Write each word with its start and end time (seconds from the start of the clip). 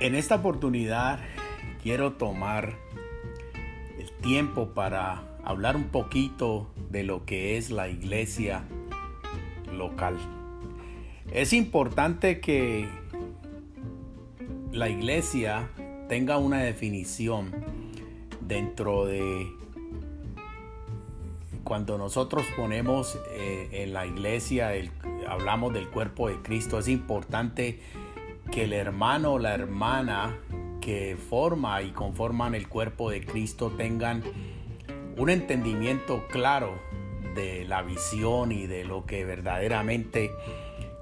En 0.00 0.14
esta 0.14 0.36
oportunidad 0.36 1.20
quiero 1.82 2.14
tomar 2.14 2.78
el 3.98 4.10
tiempo 4.22 4.70
para 4.70 5.22
hablar 5.44 5.76
un 5.76 5.88
poquito 5.88 6.70
de 6.90 7.04
lo 7.04 7.24
que 7.26 7.58
es 7.58 7.70
la 7.70 7.88
iglesia 7.88 8.64
local. 9.70 10.16
Es 11.32 11.52
importante 11.52 12.40
que 12.40 12.88
la 14.72 14.88
iglesia 14.88 15.68
tenga 16.08 16.38
una 16.38 16.58
definición 16.58 17.52
dentro 18.40 19.04
de 19.04 19.59
cuando 21.70 21.98
nosotros 21.98 22.44
ponemos 22.56 23.16
eh, 23.28 23.68
en 23.70 23.92
la 23.92 24.04
iglesia, 24.04 24.72
hablamos 25.28 25.72
del 25.72 25.88
cuerpo 25.88 26.26
de 26.26 26.34
Cristo, 26.42 26.80
es 26.80 26.88
importante 26.88 27.78
que 28.50 28.64
el 28.64 28.72
hermano 28.72 29.34
o 29.34 29.38
la 29.38 29.54
hermana 29.54 30.36
que 30.80 31.16
forma 31.16 31.80
y 31.82 31.92
conforman 31.92 32.56
el 32.56 32.66
cuerpo 32.66 33.08
de 33.08 33.24
Cristo 33.24 33.70
tengan 33.70 34.24
un 35.16 35.30
entendimiento 35.30 36.26
claro 36.26 36.76
de 37.36 37.64
la 37.66 37.82
visión 37.82 38.50
y 38.50 38.66
de 38.66 38.82
lo 38.82 39.06
que 39.06 39.24
verdaderamente 39.24 40.32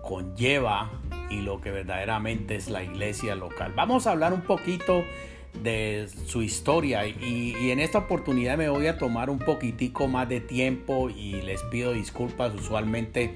conlleva 0.02 0.90
y 1.30 1.40
lo 1.40 1.62
que 1.62 1.70
verdaderamente 1.70 2.56
es 2.56 2.68
la 2.68 2.82
iglesia 2.82 3.34
local. 3.36 3.72
Vamos 3.74 4.06
a 4.06 4.10
hablar 4.10 4.34
un 4.34 4.42
poquito 4.42 5.02
de 5.62 6.08
su 6.26 6.42
historia. 6.42 7.06
Y, 7.06 7.70
en 7.70 7.80
esta 7.80 7.98
oportunidad 7.98 8.56
me 8.56 8.68
voy 8.68 8.86
a 8.86 8.98
tomar 8.98 9.30
un 9.30 9.38
poquitico 9.38 10.08
más 10.08 10.28
de 10.28 10.40
tiempo 10.40 11.10
y 11.10 11.40
les 11.42 11.62
pido 11.64 11.92
disculpas. 11.92 12.54
Usualmente 12.54 13.34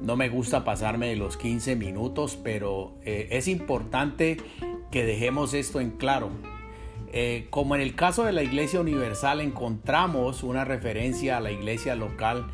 no 0.00 0.16
me 0.16 0.28
gusta 0.28 0.64
pasarme 0.64 1.08
de 1.08 1.16
los 1.16 1.36
15 1.36 1.76
minutos 1.76 2.38
pero 2.42 2.94
eh, 3.04 3.28
es 3.32 3.48
importante 3.48 4.38
que 4.90 5.04
dejemos 5.04 5.54
esto 5.54 5.80
en 5.80 5.90
claro. 5.90 6.30
Eh, 7.12 7.48
como 7.50 7.74
en 7.74 7.80
el 7.80 7.96
caso 7.96 8.24
de 8.24 8.32
la 8.32 8.42
iglesia 8.42 8.80
universal 8.80 9.40
encontramos 9.40 10.44
una 10.44 10.64
referencia 10.64 11.38
a 11.38 11.40
la 11.40 11.50
iglesia 11.50 11.96
local 11.96 12.46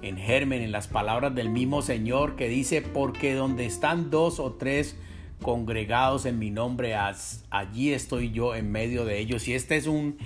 en 0.00 0.16
germen 0.16 0.62
en 0.62 0.72
las 0.72 0.88
palabras 0.88 1.34
del 1.34 1.50
mismo 1.50 1.82
Señor 1.82 2.34
que 2.34 2.48
dice 2.48 2.80
porque 2.80 3.34
donde 3.34 3.66
están 3.66 4.10
dos 4.10 4.40
o 4.40 4.52
tres 4.52 4.96
congregados 5.42 6.26
en 6.26 6.38
mi 6.38 6.50
nombre, 6.50 6.94
allí 6.94 7.92
estoy 7.92 8.30
yo 8.30 8.54
en 8.54 8.70
medio 8.70 9.04
de 9.04 9.18
ellos. 9.18 9.48
Y 9.48 9.54
esta 9.54 9.74
es 9.74 9.86
un, 9.86 10.18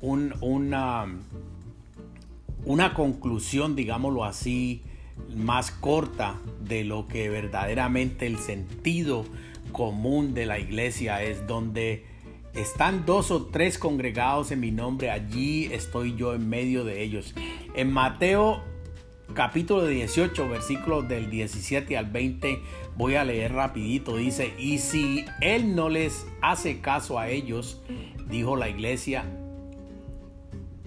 una, 0.00 1.06
una 2.64 2.94
conclusión, 2.94 3.76
digámoslo 3.76 4.24
así, 4.24 4.82
más 5.34 5.70
corta 5.70 6.38
de 6.60 6.84
lo 6.84 7.08
que 7.08 7.28
verdaderamente 7.28 8.26
el 8.26 8.38
sentido 8.38 9.24
común 9.72 10.34
de 10.34 10.46
la 10.46 10.58
iglesia 10.58 11.22
es, 11.22 11.46
donde 11.46 12.04
están 12.54 13.04
dos 13.06 13.30
o 13.30 13.46
tres 13.46 13.78
congregados 13.78 14.50
en 14.50 14.60
mi 14.60 14.70
nombre, 14.70 15.10
allí 15.10 15.66
estoy 15.72 16.16
yo 16.16 16.34
en 16.34 16.48
medio 16.48 16.84
de 16.84 17.02
ellos. 17.02 17.34
En 17.74 17.92
Mateo 17.92 18.62
capítulo 19.34 19.86
18, 19.86 20.48
versículos 20.48 21.08
del 21.08 21.30
17 21.30 21.96
al 21.96 22.06
20, 22.06 22.60
voy 22.96 23.14
a 23.14 23.24
leer 23.24 23.52
rapidito. 23.52 24.16
Dice, 24.16 24.54
y 24.58 24.78
si 24.78 25.24
él 25.40 25.74
no 25.74 25.88
les 25.88 26.26
hace 26.40 26.80
caso 26.80 27.18
a 27.18 27.28
ellos, 27.28 27.80
dijo 28.28 28.56
la 28.56 28.68
iglesia, 28.68 29.24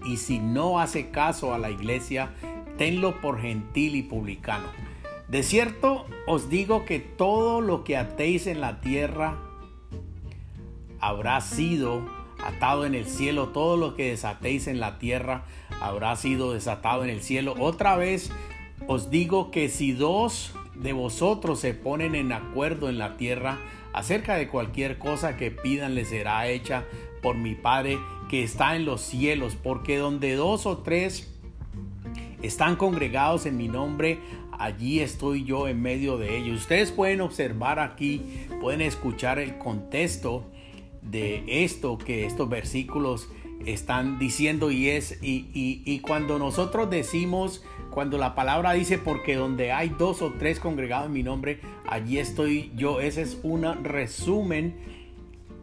y 0.05 0.17
si 0.17 0.39
no 0.39 0.79
hace 0.79 1.11
caso 1.11 1.53
a 1.53 1.57
la 1.57 1.69
iglesia, 1.69 2.33
tenlo 2.77 3.21
por 3.21 3.39
gentil 3.41 3.95
y 3.95 4.01
publicano. 4.01 4.67
De 5.27 5.43
cierto 5.43 6.05
os 6.27 6.49
digo 6.49 6.83
que 6.85 6.99
todo 6.99 7.61
lo 7.61 7.83
que 7.83 7.95
atéis 7.95 8.47
en 8.47 8.59
la 8.59 8.81
tierra 8.81 9.37
habrá 10.99 11.39
sido 11.41 12.20
atado 12.43 12.85
en 12.85 12.95
el 12.95 13.05
cielo, 13.05 13.49
todo 13.49 13.77
lo 13.77 13.95
que 13.95 14.09
desatéis 14.09 14.67
en 14.67 14.79
la 14.79 14.99
tierra 14.99 15.45
habrá 15.81 16.15
sido 16.15 16.53
desatado 16.53 17.03
en 17.03 17.09
el 17.09 17.21
cielo. 17.21 17.55
Otra 17.59 17.95
vez 17.95 18.31
os 18.87 19.09
digo 19.09 19.51
que 19.51 19.69
si 19.69 19.91
dos 19.91 20.53
de 20.75 20.93
vosotros 20.93 21.59
se 21.59 21.73
ponen 21.73 22.15
en 22.15 22.31
acuerdo 22.31 22.89
en 22.89 22.97
la 22.97 23.17
tierra 23.17 23.59
acerca 23.93 24.35
de 24.35 24.47
cualquier 24.47 24.97
cosa 24.97 25.37
que 25.37 25.51
pidan 25.51 25.95
les 25.95 26.09
será 26.09 26.47
hecha 26.47 26.85
por 27.21 27.35
mi 27.35 27.55
Padre 27.55 27.99
que 28.29 28.43
está 28.43 28.75
en 28.75 28.85
los 28.85 29.01
cielos, 29.01 29.55
porque 29.61 29.97
donde 29.97 30.35
dos 30.35 30.65
o 30.65 30.79
tres 30.79 31.29
están 32.41 32.75
congregados 32.75 33.45
en 33.45 33.57
mi 33.57 33.67
nombre, 33.67 34.19
allí 34.57 35.01
estoy 35.01 35.43
yo 35.43 35.67
en 35.67 35.81
medio 35.81 36.17
de 36.17 36.37
ellos. 36.37 36.61
Ustedes 36.61 36.91
pueden 36.91 37.21
observar 37.21 37.79
aquí, 37.79 38.23
pueden 38.61 38.81
escuchar 38.81 39.37
el 39.37 39.57
contexto 39.57 40.50
de 41.01 41.43
esto 41.63 41.97
que 41.97 42.25
estos 42.25 42.49
versículos 42.49 43.29
están 43.65 44.19
diciendo 44.19 44.71
y 44.71 44.89
es 44.89 45.19
y, 45.21 45.49
y, 45.53 45.99
cuando 45.99 46.39
nosotros 46.39 46.89
decimos 46.89 47.63
cuando 47.91 48.17
la 48.17 48.33
palabra 48.33 48.73
dice 48.73 48.97
porque 48.97 49.35
donde 49.35 49.71
hay 49.71 49.89
dos 49.89 50.21
o 50.21 50.33
tres 50.37 50.59
congregados 50.59 51.07
en 51.07 51.13
mi 51.13 51.23
nombre 51.23 51.59
allí 51.87 52.17
estoy 52.17 52.71
yo 52.75 52.99
ese 53.01 53.21
es 53.21 53.39
un 53.43 53.63
resumen 53.83 54.75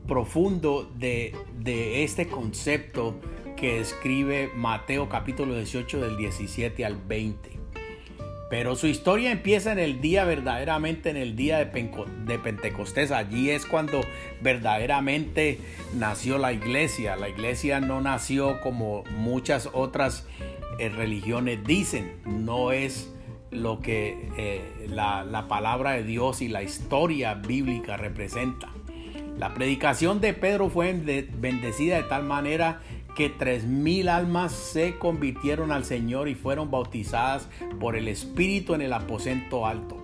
profundo 0.07 0.91
de, 0.97 1.35
de 1.61 2.05
este 2.05 2.29
concepto 2.29 3.17
que 3.57 3.81
escribe 3.81 4.51
Mateo 4.55 5.09
capítulo 5.09 5.57
18 5.57 6.01
del 6.01 6.17
17 6.17 6.85
al 6.85 6.97
20 6.97 7.51
pero 8.51 8.77
su 8.77 8.87
historia 8.87 9.31
empieza 9.31 9.73
en 9.73 9.79
el 9.79 10.01
día 10.01 10.25
verdaderamente, 10.25 11.11
en 11.11 11.17
el 11.17 11.37
día 11.37 11.59
de, 11.59 12.39
Pentecostés. 12.39 13.11
Allí 13.11 13.51
es 13.51 13.67
cuando 13.67 14.01
verdaderamente 14.41 15.59
nació 15.95 16.39
la 16.39 16.53
iglesia. 16.53 17.17
La 17.17 17.29
iglesia 17.29 17.81
no 17.81 18.01
nació 18.01 18.61
como 18.61 19.05
muchas 19.17 19.69
otras 19.73 20.27
eh, 20.79 20.89
religiones 20.89 21.63
dicen. 21.65 22.15
No 22.25 22.73
es 22.73 23.13
lo 23.51 23.81
que 23.81 24.31
eh, 24.39 24.87
la, 24.89 25.25
la 25.25 25.47
palabra 25.47 25.93
de 25.93 26.05
Dios 26.05 26.41
y 26.41 26.49
la 26.49 26.63
historia 26.63 27.35
bíblica 27.35 27.99
representa. 27.99 28.69
La 29.39 29.55
predicación 29.55 30.21
de 30.21 30.33
Pedro 30.35 30.69
fue 30.69 30.93
bendecida 30.93 31.97
de 31.97 32.03
tal 32.03 32.25
manera 32.25 32.81
que 33.19 33.29
tres 33.29 33.65
mil 33.65 34.09
almas 34.09 34.53
se 34.53 34.97
convirtieron 34.97 35.73
al 35.73 35.85
Señor 35.85 36.29
y 36.29 36.37
fueron 36.37 36.71
bautizadas 36.71 37.49
por 37.81 37.97
el 37.97 38.07
Espíritu 38.07 38.75
en 38.75 38.81
el 38.81 38.93
aposento 38.93 39.67
alto. 39.67 39.97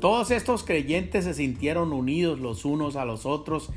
Todos 0.00 0.30
estos 0.30 0.62
creyentes 0.62 1.24
se 1.24 1.34
sintieron 1.34 1.92
unidos 1.92 2.38
los 2.38 2.64
unos 2.64 2.94
a 2.94 3.04
los 3.04 3.26
otros 3.26 3.70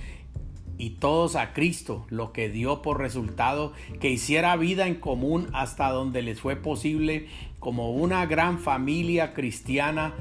y 0.78 0.92
todos 0.92 1.36
a 1.36 1.54
Cristo, 1.54 2.06
lo 2.10 2.32
que 2.34 2.50
dio 2.50 2.84
por 2.84 3.00
resultado 3.00 3.74
que 4.00 4.12
hiciera 4.12 4.56
vida 4.58 4.86
en 4.86 4.94
común 4.94 5.48
hasta 5.54 5.90
donde 5.90 6.22
les 6.22 6.40
fue 6.40 6.56
posible 6.56 7.30
como 7.58 7.90
una 7.90 8.28
gran 8.28 8.60
familia 8.60 9.34
cristiana, 9.34 10.14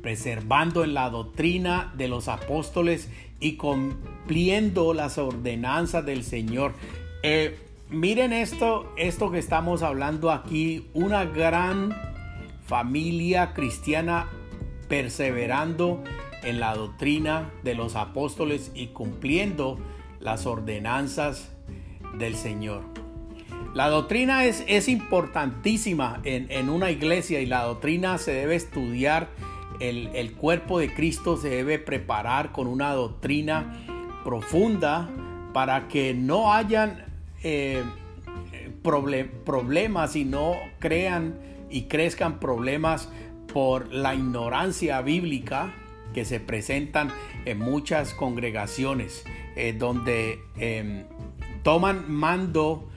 preservando 0.00 0.84
en 0.84 0.94
la 0.94 1.10
doctrina 1.10 1.92
de 1.98 2.08
los 2.08 2.28
apóstoles 2.28 3.10
y 3.40 3.56
cumpliendo 3.56 4.94
las 4.94 5.18
ordenanzas 5.18 6.06
del 6.06 6.24
Señor. 6.24 6.72
Eh, 7.28 7.58
miren 7.90 8.32
esto, 8.32 8.92
esto 8.96 9.32
que 9.32 9.40
estamos 9.40 9.82
hablando 9.82 10.30
aquí, 10.30 10.86
una 10.94 11.24
gran 11.24 11.92
familia 12.64 13.52
cristiana 13.52 14.28
perseverando 14.88 16.04
en 16.44 16.60
la 16.60 16.76
doctrina 16.76 17.50
de 17.64 17.74
los 17.74 17.96
apóstoles 17.96 18.70
y 18.76 18.88
cumpliendo 18.88 19.76
las 20.20 20.46
ordenanzas 20.46 21.52
del 22.16 22.36
Señor. 22.36 22.84
La 23.74 23.88
doctrina 23.88 24.44
es, 24.44 24.88
importantísima 24.88 26.20
en, 26.22 26.70
una 26.70 26.92
iglesia 26.92 27.40
y 27.40 27.46
la 27.46 27.64
doctrina 27.64 28.18
se 28.18 28.34
debe 28.34 28.54
estudiar. 28.54 29.30
El 29.80 30.32
cuerpo 30.34 30.78
de 30.78 30.94
Cristo 30.94 31.36
se 31.36 31.48
debe 31.48 31.80
preparar 31.80 32.52
con 32.52 32.68
una 32.68 32.92
doctrina 32.92 33.82
profunda 34.22 35.10
para 35.52 35.88
que 35.88 36.14
no 36.14 36.52
hayan 36.52 37.05
eh, 37.42 37.82
problemas 39.44 40.16
y 40.16 40.24
no 40.24 40.54
crean 40.78 41.38
y 41.70 41.82
crezcan 41.82 42.38
problemas 42.38 43.08
por 43.52 43.92
la 43.92 44.14
ignorancia 44.14 45.00
bíblica 45.00 45.74
que 46.14 46.24
se 46.24 46.40
presentan 46.40 47.10
en 47.44 47.58
muchas 47.58 48.14
congregaciones, 48.14 49.24
eh, 49.56 49.74
donde 49.76 50.40
em, 50.56 51.04
toman 51.62 52.10
mando 52.10 52.88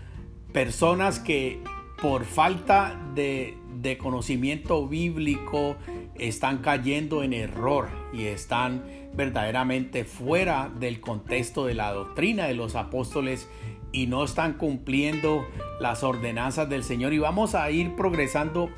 personas 0.53 1.19
que 1.19 1.59
por 2.01 2.23
falta 2.23 2.99
de, 3.15 3.57
de, 3.81 3.97
conocimiento 3.97 4.87
bíblico 4.87 5.75
están 6.15 6.59
cayendo 6.59 7.23
en 7.23 7.33
error 7.33 7.89
y 8.13 8.25
están 8.25 8.83
verdaderamente 9.13 10.05
fuera 10.05 10.71
del 10.79 11.01
contexto 11.01 11.65
de 11.65 11.73
la 11.73 11.91
doctrina 11.91 12.45
de 12.47 12.53
los 12.53 12.75
apóstoles 12.75 13.49
y 13.91 14.07
no 14.07 14.23
están 14.23 14.53
cumpliendo 14.53 15.45
las 15.79 16.03
ordenanzas 16.03 16.69
del 16.69 16.83
Señor. 16.83 17.13
Y 17.13 17.19
vamos 17.19 17.55
a 17.55 17.69
ir 17.71 17.95
progresando 17.95 18.69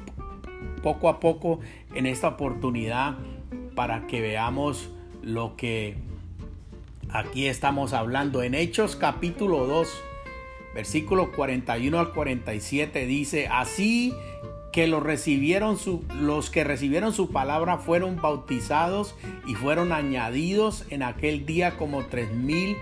poco 0.81 1.10
a 1.10 1.19
poco 1.19 1.60
en 1.94 2.06
esta 2.06 2.30
oportunidad 2.30 3.18
para 3.75 4.08
que 4.08 4.22
veamos 4.22 4.90
lo 5.22 5.56
que 5.56 5.96
aquí 7.10 7.48
estamos 7.48 7.94
hablando. 7.94 8.44
En 8.44 8.56
Hechos 8.56 8.96
capítulo 8.96 9.66
2, 9.68 9.88
versículo 10.74 11.31
41 11.31 12.00
al 12.00 12.13
47 12.13 13.06
dice, 13.06 13.48
así 13.48 14.13
que 14.72 14.88
los 14.88 15.04
recibieron 15.04 15.78
su, 15.78 16.04
los 16.19 16.50
que 16.50 16.63
recibieron 16.63 17.13
su 17.13 17.30
palabra 17.30 17.78
fueron 17.78 18.22
bautizados 18.22 19.16
y 19.46 19.56
fueron 19.56 19.92
añadidos 19.92 20.86
en 20.90 21.04
aquel 21.04 21.46
día 21.46 21.78
como 21.78 22.06
tres 22.06 22.31
mil 22.31 22.78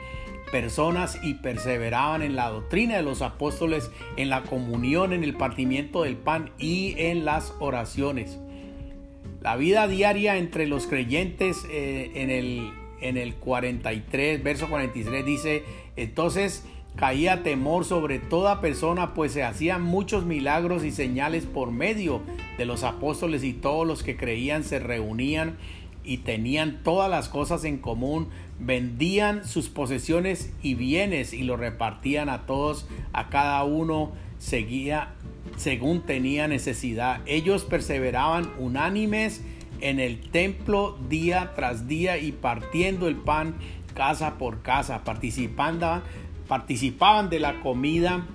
personas 0.51 1.19
y 1.24 1.36
perseveraban 1.36 2.22
en 2.22 2.36
la 2.36 2.50
doctrina 2.50 2.98
de 2.98 3.04
los 3.04 3.22
apóstoles, 3.22 3.92
en 4.18 4.30
la 4.30 4.44
comunión, 4.44 5.13
en 5.13 5.24
el 5.24 5.36
partimiento 5.36 6.04
del 6.04 6.18
pan 6.18 6.51
y 6.57 6.96
en 6.98 7.25
las 7.25 7.54
oraciones. 7.60 8.40
La 9.42 9.56
vida 9.56 9.88
diaria 9.88 10.38
entre 10.38 10.68
los 10.68 10.86
creyentes 10.88 11.66
eh, 11.72 12.12
en, 12.16 12.30
el, 12.30 12.72
en 13.01 13.18
el 13.18 13.36
43, 13.36 14.44
verso 14.44 14.68
43 14.69 15.25
dice, 15.25 15.63
entonces 15.96 16.66
caía 16.95 17.44
temor 17.44 17.86
sobre 17.86 18.19
toda 18.19 18.60
persona, 18.60 19.13
pues 19.13 19.31
se 19.31 19.44
hacían 19.44 19.81
muchos 19.81 20.25
milagros 20.25 20.84
y 20.84 20.92
señales 20.92 21.45
por 21.45 21.72
medio 21.72 22.22
de 22.57 22.66
los 22.66 22.84
apóstoles 22.84 23.44
y 23.45 23.54
todos 23.54 23.88
los 23.88 24.04
que 24.04 24.18
creían 24.18 24.66
se 24.66 24.80
reunían 24.80 25.57
y 26.04 26.18
tenían 26.18 26.81
todas 26.84 27.10
las 27.10 27.30
cosas 27.30 27.63
en 27.63 27.78
común, 27.78 28.30
vendían 28.60 29.46
sus 29.46 29.70
posesiones 29.70 30.52
y 30.62 30.76
bienes 30.76 31.34
y 31.34 31.44
lo 31.44 31.58
repartían 31.58 32.30
a 32.30 32.46
todos, 32.46 32.88
a 33.14 33.30
cada 33.30 33.64
uno 33.64 34.12
seguía 34.38 35.16
según 35.58 36.02
tenía 36.02 36.48
necesidad. 36.48 37.22
Ellos 37.26 37.64
perseveraban 37.64 38.52
unánimes 38.58 39.44
en 39.82 40.00
el 40.00 40.20
templo 40.20 40.98
día 41.10 41.54
tras 41.56 41.88
día 41.88 42.18
y 42.18 42.32
partiendo 42.32 43.08
el 43.08 43.16
pan 43.16 43.56
casa 43.94 44.38
por 44.38 44.62
casa, 44.62 45.04
participando, 45.04 46.02
participaban 46.48 47.30
de 47.30 47.40
la 47.40 47.62
comida 47.62 48.26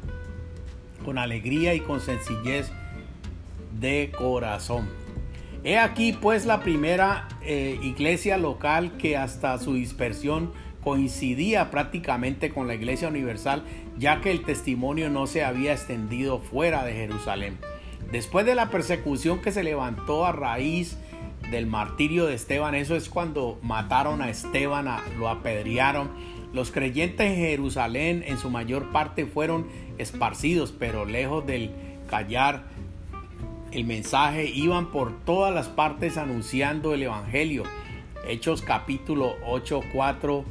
con 1.05 1.19
alegría 1.19 1.75
y 1.75 1.81
con 1.81 2.01
sencillez 2.01 2.71
de 3.79 4.13
corazón. 4.17 5.04
He 5.65 5.79
aquí 5.79 6.13
pues 6.13 6.45
la 6.45 6.61
primera 6.61 7.27
eh, 7.41 7.79
iglesia 7.83 8.37
local 8.37 8.99
que 8.99 9.17
hasta 9.17 9.57
su 9.59 9.73
dispersión 9.73 10.53
coincidía 10.83 11.71
prácticamente 11.71 12.51
con 12.51 12.67
la 12.67 12.75
iglesia 12.75 13.09
universal, 13.09 13.65
ya 13.97 14.21
que 14.21 14.31
el 14.31 14.45
testimonio 14.45 15.09
no 15.09 15.27
se 15.27 15.43
había 15.43 15.73
extendido 15.73 16.39
fuera 16.39 16.85
de 16.85 16.93
Jerusalén. 16.93 17.57
Después 18.13 18.45
de 18.45 18.55
la 18.55 18.69
persecución 18.69 19.41
que 19.41 19.53
se 19.53 19.65
levantó 19.65 20.27
a 20.27 20.33
raíz 20.33 20.99
del 21.51 21.67
martirio 21.67 22.27
de 22.27 22.35
Esteban, 22.35 22.75
eso 22.75 22.95
es 22.95 23.09
cuando 23.09 23.59
mataron 23.63 24.21
a 24.21 24.29
Esteban, 24.29 24.87
lo 25.19 25.31
apedrearon. 25.31 26.11
Los 26.53 26.73
creyentes 26.73 27.27
en 27.27 27.37
Jerusalén 27.37 28.23
en 28.27 28.37
su 28.37 28.51
mayor 28.51 28.93
parte 28.93 29.25
fueron 29.25 29.67
esparcidos, 29.97 30.73
pero 30.73 31.07
lejos 31.07 31.47
del 31.47 31.71
callar 32.07 32.65
el 33.75 33.85
mensaje, 33.85 34.47
iban 34.47 34.93
por 34.93 35.13
todas 35.25 35.53
las 35.53 35.69
partes 35.69 36.17
anunciando 36.17 36.95
el 36.95 37.03
Evangelio. 37.03 37.65
Hechos 38.27 38.63
capítulo 38.63 39.35
8, 39.45 39.81
4. 39.93 40.45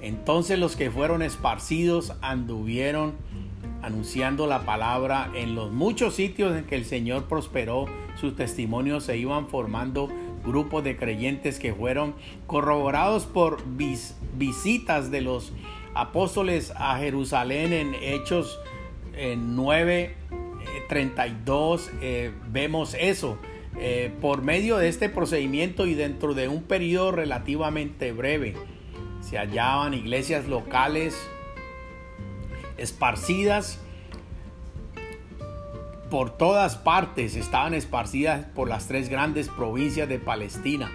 Entonces 0.00 0.58
los 0.58 0.74
que 0.74 0.90
fueron 0.90 1.22
esparcidos 1.22 2.14
anduvieron 2.20 3.14
anunciando 3.80 4.48
la 4.48 4.66
palabra 4.66 5.30
en 5.34 5.54
los 5.54 5.70
muchos 5.70 6.14
sitios 6.14 6.56
en 6.56 6.64
que 6.64 6.74
el 6.74 6.84
Señor 6.84 7.26
prosperó. 7.26 7.86
Sus 8.20 8.34
testimonios 8.34 9.04
se 9.04 9.16
iban 9.18 9.48
formando 9.48 10.08
grupos 10.44 10.82
de 10.82 10.96
creyentes 10.96 11.60
que 11.60 11.72
fueron 11.72 12.16
corroborados 12.48 13.24
por 13.24 13.62
visitas 14.36 15.12
de 15.12 15.20
los 15.20 15.52
apóstoles 15.94 16.72
a 16.76 16.98
Jerusalén 16.98 17.72
en 17.72 17.94
Hechos 17.94 18.58
9 19.16 20.16
32 20.88 21.90
eh, 22.00 22.32
vemos 22.50 22.96
eso. 22.98 23.38
Eh, 23.76 24.12
por 24.20 24.42
medio 24.42 24.76
de 24.76 24.88
este 24.88 25.08
procedimiento 25.08 25.86
y 25.86 25.94
dentro 25.94 26.32
de 26.34 26.46
un 26.46 26.62
periodo 26.62 27.10
relativamente 27.10 28.12
breve, 28.12 28.54
se 29.20 29.36
hallaban 29.36 29.94
iglesias 29.94 30.46
locales 30.46 31.16
esparcidas 32.76 33.80
por 36.08 36.36
todas 36.36 36.76
partes, 36.76 37.34
estaban 37.34 37.74
esparcidas 37.74 38.46
por 38.54 38.68
las 38.68 38.86
tres 38.86 39.08
grandes 39.08 39.48
provincias 39.48 40.08
de 40.08 40.20
Palestina. 40.20 40.92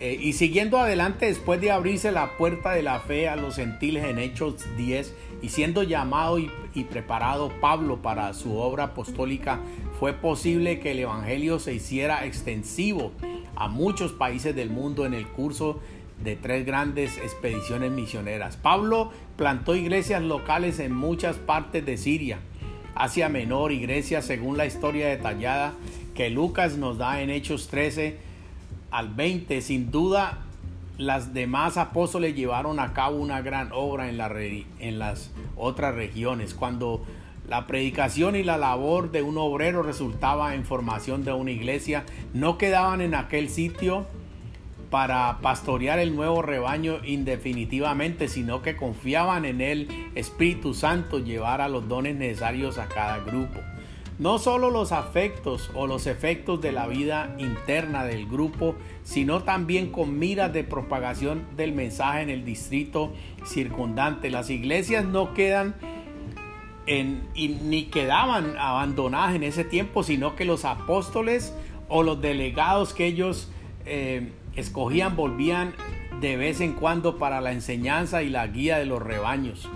Eh, 0.00 0.16
y 0.20 0.32
siguiendo 0.32 0.78
adelante, 0.78 1.26
después 1.26 1.60
de 1.60 1.72
abrirse 1.72 2.12
la 2.12 2.36
puerta 2.38 2.70
de 2.70 2.82
la 2.82 3.00
fe 3.00 3.28
a 3.28 3.36
los 3.36 3.56
gentiles 3.56 4.04
en 4.04 4.18
Hechos 4.18 4.64
10, 4.76 5.12
y 5.42 5.48
siendo 5.50 5.82
llamado 5.82 6.38
y, 6.38 6.50
preparado 6.90 7.50
Pablo 7.60 8.02
para 8.02 8.32
su 8.34 8.56
obra 8.56 8.84
apostólica, 8.84 9.60
fue 9.98 10.12
posible 10.12 10.78
que 10.80 10.92
el 10.92 11.00
Evangelio 11.00 11.58
se 11.58 11.74
hiciera 11.74 12.24
extensivo 12.24 13.12
a 13.56 13.68
muchos 13.68 14.12
países 14.12 14.54
del 14.54 14.70
mundo 14.70 15.04
en 15.06 15.14
el 15.14 15.26
curso 15.26 15.80
de 16.22 16.36
tres 16.36 16.66
grandes 16.66 17.16
expediciones 17.18 17.90
misioneras. 17.92 18.56
Pablo 18.56 19.12
plantó 19.36 19.74
iglesias 19.74 20.22
locales 20.22 20.78
en 20.78 20.94
muchas 20.94 21.36
partes 21.36 21.84
de 21.84 21.96
Siria, 21.96 22.38
Asia 22.94 23.28
Menor, 23.28 23.72
iglesias 23.72 24.24
según 24.24 24.56
la 24.56 24.66
historia 24.66 25.08
detallada 25.08 25.74
que 26.14 26.30
Lucas 26.30 26.76
nos 26.76 26.98
da 26.98 27.22
en 27.22 27.30
Hechos 27.30 27.68
13 27.68 28.16
al 28.90 29.14
20. 29.14 29.60
Sin 29.60 29.92
duda, 29.92 30.47
las 30.98 31.32
demás 31.32 31.76
apóstoles 31.76 32.34
llevaron 32.34 32.80
a 32.80 32.92
cabo 32.92 33.16
una 33.16 33.40
gran 33.40 33.70
obra 33.72 34.10
en, 34.10 34.66
en 34.80 34.98
las 34.98 35.30
otras 35.56 35.94
regiones. 35.94 36.54
Cuando 36.54 37.04
la 37.48 37.66
predicación 37.66 38.34
y 38.36 38.42
la 38.42 38.58
labor 38.58 39.12
de 39.12 39.22
un 39.22 39.38
obrero 39.38 39.82
resultaba 39.82 40.54
en 40.54 40.64
formación 40.64 41.24
de 41.24 41.32
una 41.32 41.52
iglesia, 41.52 42.04
no 42.34 42.58
quedaban 42.58 43.00
en 43.00 43.14
aquel 43.14 43.48
sitio 43.48 44.06
para 44.90 45.38
pastorear 45.40 45.98
el 46.00 46.16
nuevo 46.16 46.42
rebaño 46.42 46.98
indefinitivamente, 47.04 48.26
sino 48.26 48.62
que 48.62 48.76
confiaban 48.76 49.44
en 49.44 49.60
el 49.60 49.88
Espíritu 50.14 50.74
Santo 50.74 51.20
llevar 51.20 51.60
a 51.60 51.68
los 51.68 51.88
dones 51.88 52.16
necesarios 52.16 52.78
a 52.78 52.88
cada 52.88 53.18
grupo. 53.18 53.60
No 54.18 54.38
solo 54.38 54.70
los 54.70 54.90
afectos 54.90 55.70
o 55.74 55.86
los 55.86 56.08
efectos 56.08 56.60
de 56.60 56.72
la 56.72 56.88
vida 56.88 57.36
interna 57.38 58.04
del 58.04 58.26
grupo, 58.26 58.74
sino 59.04 59.44
también 59.44 59.92
con 59.92 60.18
miras 60.18 60.52
de 60.52 60.64
propagación 60.64 61.46
del 61.56 61.72
mensaje 61.72 62.22
en 62.22 62.30
el 62.30 62.44
distrito 62.44 63.12
circundante. 63.46 64.28
Las 64.30 64.50
iglesias 64.50 65.04
no 65.04 65.34
quedan 65.34 65.76
en, 66.86 67.28
ni 67.34 67.84
quedaban 67.84 68.56
abandonadas 68.58 69.36
en 69.36 69.44
ese 69.44 69.62
tiempo, 69.62 70.02
sino 70.02 70.34
que 70.34 70.44
los 70.44 70.64
apóstoles 70.64 71.54
o 71.88 72.02
los 72.02 72.20
delegados 72.20 72.94
que 72.94 73.06
ellos 73.06 73.50
eh, 73.86 74.32
escogían 74.56 75.14
volvían 75.14 75.74
de 76.20 76.36
vez 76.36 76.60
en 76.60 76.72
cuando 76.72 77.18
para 77.18 77.40
la 77.40 77.52
enseñanza 77.52 78.22
y 78.22 78.30
la 78.30 78.46
guía 78.48 78.78
de 78.78 78.86
los 78.86 79.00
rebaños, 79.00 79.68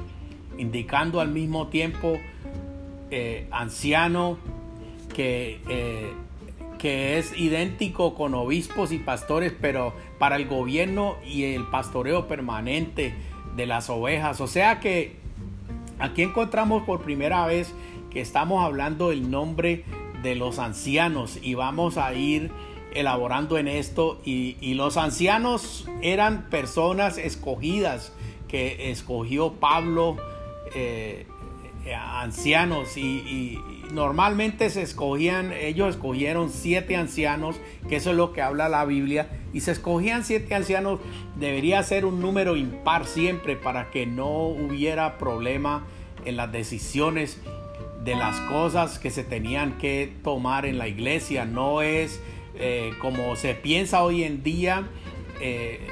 indicando 0.59 1.21
al 1.21 1.29
mismo 1.29 1.69
tiempo 1.69 2.19
eh, 3.13 3.47
anciano 3.51 4.39
que, 5.15 5.61
eh, 5.69 6.13
que 6.79 7.19
es 7.19 7.39
idéntico 7.39 8.15
con 8.15 8.35
obispos 8.35 8.91
y 8.91 8.99
pastores, 8.99 9.53
pero 9.61 9.93
para 10.19 10.37
el 10.37 10.47
gobierno 10.47 11.17
y 11.25 11.45
el 11.45 11.67
pastoreo 11.67 12.27
permanente 12.27 13.15
de 13.55 13.67
las 13.67 13.91
ovejas. 13.91 14.41
O 14.41 14.47
sea 14.47 14.81
que 14.81 15.17
aquí 15.99 16.23
encontramos 16.23 16.85
por 16.85 17.03
primera 17.03 17.47
vez 17.47 17.75
que 18.11 18.23
estamos 18.23 18.65
hablando 18.65 19.13
el 19.13 19.31
nombre 19.31 19.85
de 20.23 20.35
los 20.35 20.59
ancianos 20.59 21.39
y 21.43 21.53
vamos 21.53 21.99
a 21.99 22.15
ir 22.15 22.51
elaborando 22.95 23.59
en 23.59 23.69
esto 23.69 24.21
y, 24.25 24.75
los 24.75 24.97
ancianos 24.97 25.87
eran 26.01 26.49
personas 26.49 27.19
escogidas 27.19 28.13
que 28.49 28.91
escogió 28.91 29.53
Pablo 29.53 30.17
eh, 30.75 31.27
ancianos 31.95 32.97
y, 32.97 33.59
normalmente 33.93 34.71
se 34.71 34.83
escogían, 34.83 35.53
ellos 35.53 35.97
escogieron 35.97 36.49
siete 36.49 36.97
ancianos, 36.97 37.57
que 37.89 37.97
eso 37.97 38.11
es 38.11 38.17
lo 38.17 38.33
que 38.33 38.41
habla 38.41 38.71
la 38.71 38.87
Biblia, 38.87 39.29
y 39.53 39.61
se 39.61 39.73
escogían 39.73 40.25
siete 40.25 40.55
ancianos, 40.55 41.01
debería 41.37 41.83
ser 41.83 42.07
un 42.07 42.21
número 42.21 42.57
impar 42.57 43.05
siempre 43.05 43.55
para 43.55 43.91
que 43.91 44.07
no 44.07 44.47
hubiera 44.47 45.19
problema 45.19 45.85
en 46.25 46.37
las 46.37 46.51
decisiones 46.51 47.39
de 48.03 48.17
las 48.17 48.39
cosas 48.49 48.99
que 48.99 49.11
se 49.11 49.25
tenían 49.25 49.77
que 49.79 50.13
tomar 50.25 50.65
en 50.65 50.79
la 50.79 50.89
iglesia, 50.89 51.45
no 51.45 51.83
es 51.83 52.21
eh, 52.55 52.93
como 53.01 53.37
se 53.37 53.55
piensa 53.55 54.03
hoy 54.03 54.25
en 54.25 54.43
día, 54.43 54.89
eh, 55.41 55.87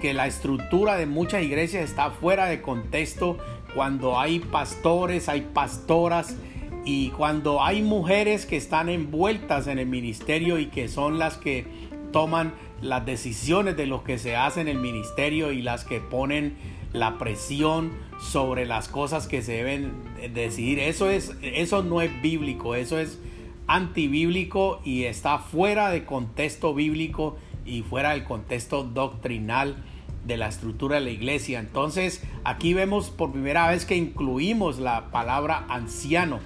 que 0.00 0.14
la 0.14 0.26
estructura 0.26 0.96
de 0.96 1.06
muchas 1.06 1.42
iglesias 1.42 1.84
está 1.84 2.10
fuera 2.10 2.46
de 2.46 2.60
contexto 2.60 3.38
cuando 3.74 4.18
hay 4.18 4.38
pastores, 4.38 5.28
hay 5.28 5.42
pastoras 5.42 6.36
y 6.84 7.10
cuando 7.10 7.62
hay 7.62 7.82
mujeres 7.82 8.46
que 8.46 8.56
están 8.56 8.88
envueltas 8.88 9.66
en 9.66 9.78
el 9.78 9.86
ministerio 9.86 10.58
y 10.58 10.66
que 10.66 10.88
son 10.88 11.18
las 11.18 11.36
que 11.36 11.66
toman 12.12 12.54
las 12.80 13.06
decisiones 13.06 13.76
de 13.76 13.86
lo 13.86 14.04
que 14.04 14.18
se 14.18 14.36
hace 14.36 14.60
en 14.60 14.68
el 14.68 14.78
ministerio 14.78 15.52
y 15.52 15.62
las 15.62 15.84
que 15.84 16.00
ponen 16.00 16.56
la 16.92 17.18
presión 17.18 17.92
sobre 18.20 18.66
las 18.66 18.88
cosas 18.88 19.26
que 19.26 19.42
se 19.42 19.52
deben 19.52 19.92
decidir. 20.34 20.78
Eso, 20.78 21.08
es, 21.08 21.32
eso 21.42 21.82
no 21.82 22.02
es 22.02 22.20
bíblico, 22.20 22.74
eso 22.74 22.98
es 22.98 23.18
antibíblico 23.66 24.80
y 24.84 25.04
está 25.04 25.38
fuera 25.38 25.90
de 25.90 26.04
contexto 26.04 26.74
bíblico 26.74 27.36
y 27.64 27.82
fuera 27.82 28.10
del 28.10 28.24
contexto 28.24 28.82
doctrinal 28.82 29.76
de 30.24 30.36
la 30.36 30.48
estructura 30.48 30.96
de 30.96 31.02
la 31.02 31.10
iglesia. 31.10 31.58
Entonces 31.58 32.22
aquí 32.44 32.74
vemos 32.74 33.10
por 33.10 33.32
primera 33.32 33.68
vez 33.68 33.84
que 33.84 33.96
incluimos 33.96 34.78
la 34.78 35.10
palabra 35.10 35.64
anciano. 35.68 36.40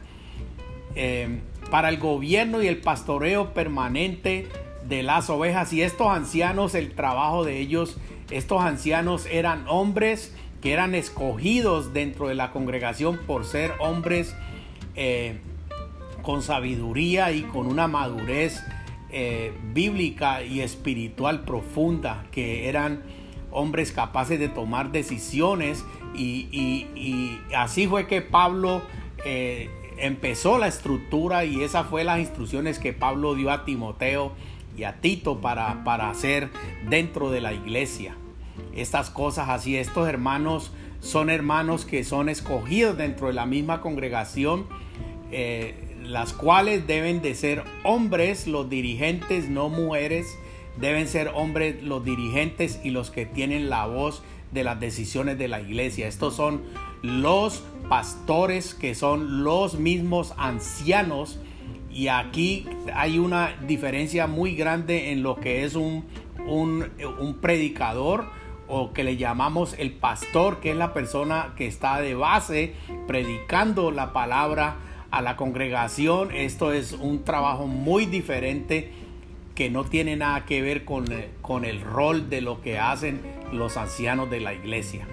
Eh, 0.94 1.40
para 1.70 1.88
el 1.88 1.98
gobierno 1.98 2.62
y 2.62 2.68
el 2.68 2.78
pastoreo 2.78 3.52
permanente 3.52 4.46
de 4.88 5.02
las 5.02 5.28
ovejas 5.30 5.72
y 5.72 5.82
estos 5.82 6.08
ancianos, 6.08 6.74
el 6.74 6.94
trabajo 6.94 7.44
de 7.44 7.58
ellos, 7.58 7.98
estos 8.30 8.62
ancianos 8.62 9.26
eran 9.26 9.64
hombres 9.68 10.34
que 10.60 10.72
eran 10.72 10.94
escogidos 10.94 11.92
dentro 11.92 12.28
de 12.28 12.34
la 12.34 12.50
congregación 12.50 13.18
por 13.26 13.44
ser 13.44 13.72
hombres 13.80 14.34
eh, 14.94 15.38
con 16.22 16.42
sabiduría 16.42 17.32
y 17.32 17.42
con 17.42 17.66
una 17.66 17.88
madurez 17.88 18.62
eh, 19.10 19.52
bíblica 19.72 20.42
y 20.42 20.60
espiritual 20.60 21.44
profunda, 21.44 22.26
que 22.32 22.68
eran 22.68 23.02
hombres 23.56 23.90
capaces 23.90 24.38
de 24.38 24.48
tomar 24.48 24.92
decisiones 24.92 25.84
y, 26.14 27.38
así 27.56 27.86
fue 27.86 28.06
que 28.06 28.20
Pablo 28.20 28.82
eh, 29.24 29.70
empezó 29.98 30.58
la 30.58 30.68
estructura 30.68 31.44
y 31.44 31.62
esas 31.62 31.86
fue 31.86 32.04
las 32.04 32.18
instrucciones 32.18 32.78
que 32.78 32.92
Pablo 32.92 33.34
dio 33.34 33.50
a 33.50 33.64
Timoteo 33.64 34.32
y 34.76 34.84
a 34.84 35.00
Tito 35.00 35.40
para, 35.40 35.84
para 35.84 36.10
hacer 36.10 36.50
dentro 36.88 37.30
de 37.30 37.40
la 37.40 37.54
iglesia. 37.54 38.14
Estas 38.74 39.08
cosas 39.08 39.48
así, 39.48 39.76
estos 39.76 40.06
hermanos 40.06 40.70
son 41.00 41.30
hermanos 41.30 41.86
que 41.86 42.04
son 42.04 42.28
escogidos 42.28 42.96
dentro 42.98 43.28
de 43.28 43.32
la 43.32 43.46
misma 43.46 43.80
congregación, 43.80 44.66
eh, 45.32 45.96
las 46.02 46.34
cuales 46.34 46.86
deben 46.86 47.22
de 47.22 47.34
ser 47.34 47.64
hombres, 47.84 48.46
los 48.46 48.68
dirigentes, 48.68 49.48
no 49.48 49.70
mujeres, 49.70 50.26
deben 50.80 51.08
ser 51.08 51.30
hombres 51.34 51.82
los 51.82 52.04
dirigentes 52.04 52.80
y 52.84 52.90
los 52.90 53.10
que 53.10 53.26
tienen 53.26 53.70
la 53.70 53.86
voz 53.86 54.22
de 54.52 54.64
las 54.64 54.78
decisiones 54.80 55.38
de 55.38 55.48
la 55.48 55.60
iglesia. 55.60 56.06
Estos 56.06 56.34
son 56.34 56.62
los 57.02 57.62
pastores 57.88 58.74
que 58.74 58.94
son 58.94 59.44
los 59.44 59.78
mismos 59.78 60.34
ancianos 60.36 61.38
y 61.90 62.08
aquí 62.08 62.66
hay 62.94 63.18
una 63.18 63.56
diferencia 63.66 64.26
muy 64.26 64.54
grande 64.54 65.12
en 65.12 65.22
lo 65.22 65.36
que 65.36 65.64
es 65.64 65.74
un, 65.74 66.04
un, 66.46 67.38
predicador 67.40 68.26
o 68.68 68.92
que 68.92 69.04
le 69.04 69.16
llamamos 69.16 69.74
el 69.78 69.92
pastor, 69.92 70.60
que 70.60 70.72
es 70.72 70.76
la 70.76 70.92
persona 70.92 71.54
que 71.56 71.66
está 71.66 72.00
de 72.00 72.14
base 72.14 72.74
predicando 73.06 73.90
la 73.92 74.12
palabra 74.12 74.76
a 75.10 75.22
la 75.22 75.36
congregación. 75.36 76.32
Esto 76.32 76.72
es 76.72 76.92
un 76.92 77.24
trabajo 77.24 77.66
muy 77.66 78.04
diferente 78.04 78.92
que 79.56 79.70
no 79.70 79.84
tiene 79.84 80.14
nada 80.14 80.44
que 80.44 80.62
ver 80.62 80.84
con, 80.84 81.10
eh, 81.10 81.30
con 81.42 81.64
el 81.64 81.80
rol 81.80 82.30
de 82.30 82.42
lo 82.42 82.60
que 82.60 82.78
hacen 82.78 83.20
los 83.52 83.76
ancianos 83.76 84.30
de 84.30 84.38
la 84.38 84.54
iglesia. 84.54 85.08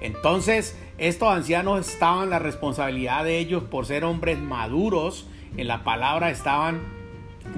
Entonces, 0.00 0.78
estos 0.96 1.28
ancianos 1.28 1.86
estaban 1.86 2.30
la 2.30 2.38
responsabilidad 2.38 3.24
de 3.24 3.38
ellos 3.38 3.64
por 3.64 3.84
ser 3.84 4.04
hombres 4.04 4.38
maduros 4.38 5.28
en 5.56 5.68
la 5.68 5.84
palabra, 5.84 6.30
estaban 6.30 6.80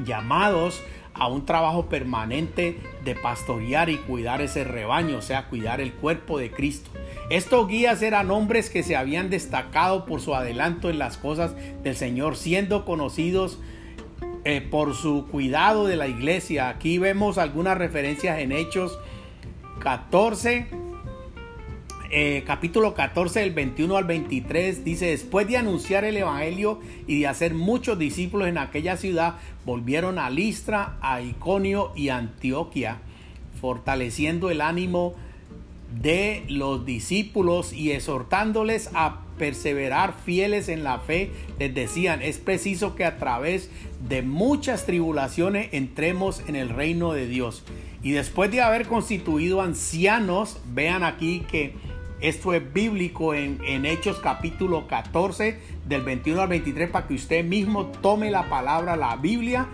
llamados 0.05 0.83
a 1.15 1.29
un 1.29 1.45
trabajo 1.45 1.91
permanente 1.91 2.79
de 3.05 3.15
pastorear 3.15 3.91
y 3.91 3.99
cuidar 3.99 4.41
ese 4.41 4.65
rebaño, 4.65 5.19
o 5.19 5.23
sea, 5.23 5.49
cuidar 5.49 5.81
el 5.81 5.93
cuerpo 5.93 6.39
de 6.39 6.51
Cristo. 6.51 6.91
Estos 7.29 7.69
guías 7.69 8.03
eran 8.03 8.31
hombres 8.31 8.71
que 8.71 8.83
se 8.83 8.97
habían 8.97 9.29
destacado 9.29 10.07
por 10.07 10.21
su 10.21 10.35
adelanto 10.35 10.89
en 10.89 10.99
las 10.99 11.19
cosas 11.19 11.55
del 11.83 11.97
Señor, 11.97 12.37
siendo 12.37 12.85
conocidos 12.85 13.59
eh, 14.45 14.61
por 14.61 14.95
su 14.95 15.27
cuidado 15.29 15.87
de 15.87 15.95
la 15.97 16.09
iglesia. 16.09 16.69
Aquí 16.69 16.99
vemos 16.99 17.39
algunas 17.39 17.79
referencias 17.79 18.41
en 18.41 18.51
Hechos 18.51 18.99
14, 19.79 20.67
eh, 22.11 22.43
capítulo 22.45 22.93
14, 22.93 23.39
del 23.39 23.53
21 23.53 23.97
al 23.97 24.05
23. 24.05 24.85
Dice, 24.85 25.07
después 25.07 25.47
de 25.47 25.59
anunciar 25.59 26.05
el 26.05 26.17
Evangelio 26.17 26.81
y 27.07 27.21
de 27.21 27.29
hacer 27.29 27.55
muchos 27.55 27.99
discípulos 27.99 28.49
en 28.49 28.59
aquella 28.59 28.97
ciudad, 28.97 29.37
volvieron 29.65 30.19
a 30.19 30.29
Listra, 30.29 30.99
a 31.01 31.21
Iconio 31.21 31.93
y 31.95 32.09
Antioquia, 32.09 32.99
fortaleciendo 33.61 34.51
el 34.51 34.61
ánimo 34.61 35.15
de 36.01 36.45
los 36.49 36.85
discípulos 36.85 37.73
y 37.73 37.93
exhortándoles 37.93 38.91
a 38.95 39.22
perseverar 39.39 40.15
fieles 40.25 40.69
en 40.69 40.85
la 40.85 40.99
fe, 40.99 41.31
les 41.59 41.75
decían, 41.75 42.23
es 42.23 42.39
preciso 42.39 42.95
que 42.95 43.05
a 43.05 43.19
través 43.19 43.71
de 44.09 44.23
muchas 44.23 44.87
tribulaciones 44.87 45.69
entremos 45.73 46.43
en 46.47 46.57
el 46.57 46.69
reino 46.69 47.13
de 47.13 47.27
Dios. 47.27 47.65
Y 48.03 48.13
después 48.13 48.51
de 48.51 48.61
haber 48.61 48.87
constituido 48.87 49.63
ancianos, 49.63 50.59
vean 50.73 51.05
aquí 51.05 51.45
que 51.51 51.75
esto 52.21 52.55
es 52.55 52.73
bíblico 52.73 53.35
en, 53.35 53.59
en, 53.65 53.85
Hechos 53.85 54.19
capítulo 54.21 54.87
14 54.87 55.59
del 55.89 56.03
21 56.03 56.43
al 56.43 56.49
23 56.49 56.91
para 56.91 57.07
que 57.07 57.15
usted 57.15 57.45
mismo 57.45 57.87
tome 57.87 58.31
la 58.31 58.49
palabra, 58.49 58.97
la 58.97 59.17
Biblia 59.17 59.67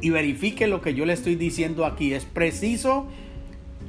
y 0.00 0.10
verifique 0.10 0.66
lo 0.66 0.80
que 0.80 0.94
yo 0.94 1.04
le 1.06 1.12
estoy 1.12 1.34
diciendo 1.34 1.84
aquí. 1.84 2.14
Es 2.14 2.24
preciso 2.24 3.08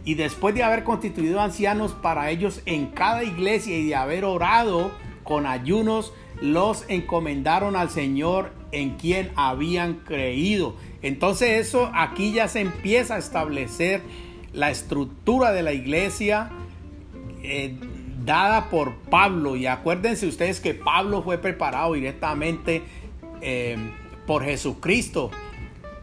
y 0.05 0.15
después 0.15 0.55
de 0.55 0.63
haber 0.63 0.83
constituido 0.83 1.39
ancianos 1.39 1.91
para 1.91 2.31
ellos 2.31 2.61
en 2.65 2.87
cada 2.87 3.23
iglesia 3.23 3.77
y 3.77 3.87
de 3.87 3.95
haber 3.95 4.25
orado 4.25 4.91
con 5.29 5.45
ayunos, 5.45 6.11
los 6.41 6.85
encomendaron 6.87 7.75
al 7.75 7.91
Señor 7.91 8.51
en 8.71 8.97
quien 8.97 9.31
habían 9.35 9.99
creído. 9.99 10.75
Entonces 11.03 11.67
eso 11.67 11.91
aquí 11.93 12.33
ya 12.33 12.47
se 12.47 12.61
empieza 12.61 13.13
a 13.13 13.17
establecer 13.19 14.01
la 14.53 14.71
estructura 14.71 15.51
de 15.51 15.61
la 15.61 15.71
iglesia 15.71 16.49
eh, 17.43 17.75
dada 18.25 18.71
por 18.71 18.95
Pablo. 19.11 19.55
Y 19.55 19.67
acuérdense 19.67 20.25
ustedes 20.25 20.59
que 20.59 20.73
Pablo 20.73 21.21
fue 21.21 21.37
preparado 21.37 21.93
directamente 21.93 22.81
eh, 23.41 23.77
por 24.25 24.43
Jesucristo 24.43 25.29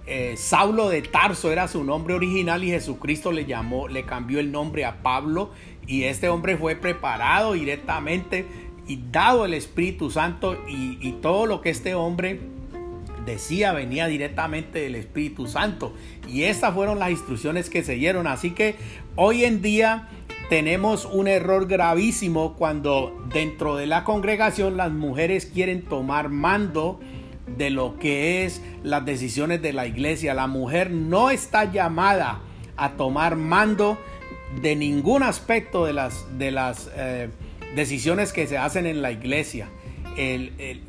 eh, 0.08 0.36
Saulo 0.36 0.88
de 0.88 1.02
Tarso 1.02 1.50
era 1.50 1.66
su 1.66 1.82
nombre 1.82 2.14
original 2.14 2.62
y 2.62 2.68
Jesucristo 2.68 3.32
le 3.32 3.44
llamó, 3.44 3.88
le 3.88 4.04
cambió 4.04 4.38
el 4.38 4.52
nombre 4.52 4.84
a 4.84 5.02
Pablo 5.02 5.50
y 5.84 6.04
este 6.04 6.28
hombre 6.28 6.56
fue 6.56 6.76
preparado 6.76 7.54
directamente 7.54 8.46
y 8.86 9.00
dado 9.10 9.44
el 9.44 9.54
Espíritu 9.54 10.10
Santo 10.10 10.56
y, 10.68 10.98
y 11.00 11.12
todo 11.20 11.46
lo 11.46 11.60
que 11.60 11.70
este 11.70 11.94
hombre 11.94 12.40
decía 13.24 13.72
venía 13.72 14.06
directamente 14.06 14.80
del 14.80 14.94
Espíritu 14.94 15.46
Santo 15.46 15.92
y 16.28 16.44
estas 16.44 16.74
fueron 16.74 16.98
las 16.98 17.10
instrucciones 17.10 17.68
que 17.68 17.82
se 17.82 17.94
dieron 17.94 18.26
así 18.26 18.52
que 18.52 18.76
hoy 19.16 19.44
en 19.44 19.62
día 19.62 20.08
tenemos 20.48 21.06
un 21.06 21.26
error 21.26 21.66
gravísimo 21.66 22.54
cuando 22.54 23.26
dentro 23.32 23.76
de 23.76 23.86
la 23.86 24.04
congregación 24.04 24.76
las 24.76 24.92
mujeres 24.92 25.46
quieren 25.46 25.82
tomar 25.82 26.28
mando 26.28 27.00
de 27.46 27.70
lo 27.70 27.98
que 27.98 28.44
es 28.44 28.62
las 28.82 29.04
decisiones 29.04 29.62
de 29.62 29.72
la 29.72 29.86
iglesia. 29.86 30.34
La 30.34 30.46
mujer 30.46 30.90
no 30.90 31.30
está 31.30 31.70
llamada 31.70 32.40
a 32.76 32.92
tomar 32.92 33.36
mando 33.36 33.98
de 34.60 34.76
ningún 34.76 35.22
aspecto 35.22 35.84
de 35.84 35.92
las, 35.92 36.38
de 36.38 36.50
las 36.52 36.90
eh, 36.94 37.28
decisiones 37.76 38.32
que 38.32 38.48
se 38.48 38.58
hacen 38.58 38.86
en 38.86 39.02
la 39.02 39.12
iglesia. 39.12 39.68
Eh, 40.16 40.80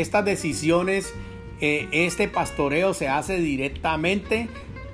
estas 0.00 0.24
decisiones, 0.24 1.12
eh, 1.60 1.88
este 1.90 2.28
pastoreo 2.28 2.94
se 2.94 3.08
hace 3.08 3.38
directamente 3.38 4.48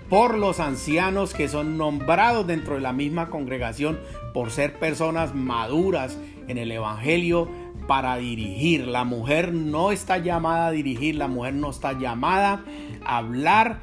por 0.08 0.38
los 0.38 0.60
ancianos 0.60 1.34
que 1.34 1.48
son 1.48 1.76
nombrados 1.76 2.46
dentro 2.46 2.74
de 2.76 2.80
la 2.80 2.92
misma 2.92 3.28
congregación 3.28 3.98
por 4.32 4.50
ser 4.50 4.78
personas 4.78 5.34
maduras 5.34 6.18
en 6.48 6.58
el 6.58 6.70
Evangelio 6.70 7.48
para 7.88 8.16
dirigir. 8.16 8.86
La 8.86 9.04
mujer 9.04 9.52
no 9.52 9.90
está 9.90 10.18
llamada 10.18 10.68
a 10.68 10.70
dirigir, 10.70 11.16
la 11.16 11.28
mujer 11.28 11.54
no 11.54 11.70
está 11.70 11.98
llamada 11.98 12.64
a 13.04 13.18
hablar 13.18 13.80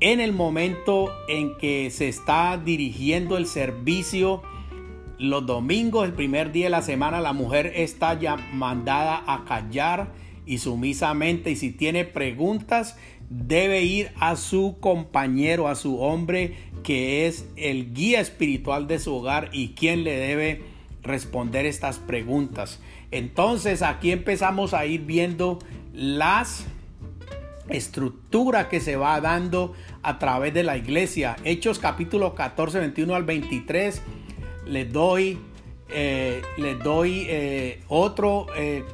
en 0.00 0.20
el 0.20 0.32
momento 0.32 1.12
en 1.28 1.56
que 1.58 1.90
se 1.90 2.08
está 2.08 2.56
dirigiendo 2.56 3.36
el 3.36 3.46
servicio. 3.46 4.42
Los 5.18 5.46
domingos, 5.46 6.04
el 6.04 6.12
primer 6.12 6.52
día 6.52 6.66
de 6.66 6.70
la 6.70 6.82
semana, 6.82 7.20
la 7.20 7.32
mujer 7.32 7.72
está 7.74 8.18
ya 8.18 8.36
mandada 8.52 9.24
a 9.26 9.44
callar 9.44 10.12
y 10.46 10.58
sumisamente 10.58 11.50
y 11.50 11.56
si 11.56 11.72
tiene 11.72 12.04
preguntas 12.04 12.96
debe 13.28 13.82
ir 13.82 14.12
a 14.20 14.36
su 14.36 14.76
compañero, 14.80 15.68
a 15.68 15.74
su 15.74 16.00
hombre 16.00 16.56
que 16.82 17.26
es 17.26 17.46
el 17.56 17.92
guía 17.92 18.20
espiritual 18.20 18.86
de 18.86 19.00
su 19.00 19.14
hogar 19.14 19.50
y 19.52 19.70
quien 19.70 20.04
le 20.04 20.16
debe 20.16 20.62
responder 21.02 21.66
estas 21.66 21.98
preguntas. 21.98 22.80
Entonces 23.10 23.82
aquí 23.82 24.12
empezamos 24.12 24.72
a 24.72 24.86
ir 24.86 25.02
viendo 25.02 25.58
las 25.92 26.64
estructura 27.68 28.68
que 28.68 28.80
se 28.80 28.96
va 28.96 29.20
dando 29.20 29.74
a 30.02 30.18
través 30.18 30.54
de 30.54 30.62
la 30.62 30.76
iglesia. 30.76 31.36
Hechos 31.44 31.78
capítulo 31.78 32.34
14, 32.34 32.78
21 32.78 33.14
al 33.14 33.24
23. 33.24 34.00
Les 34.68 34.92
doy, 34.92 35.38
eh, 35.88 36.42
doy 36.84 37.24
eh, 37.26 37.80
otro 37.88 38.46
eh, 38.54 38.84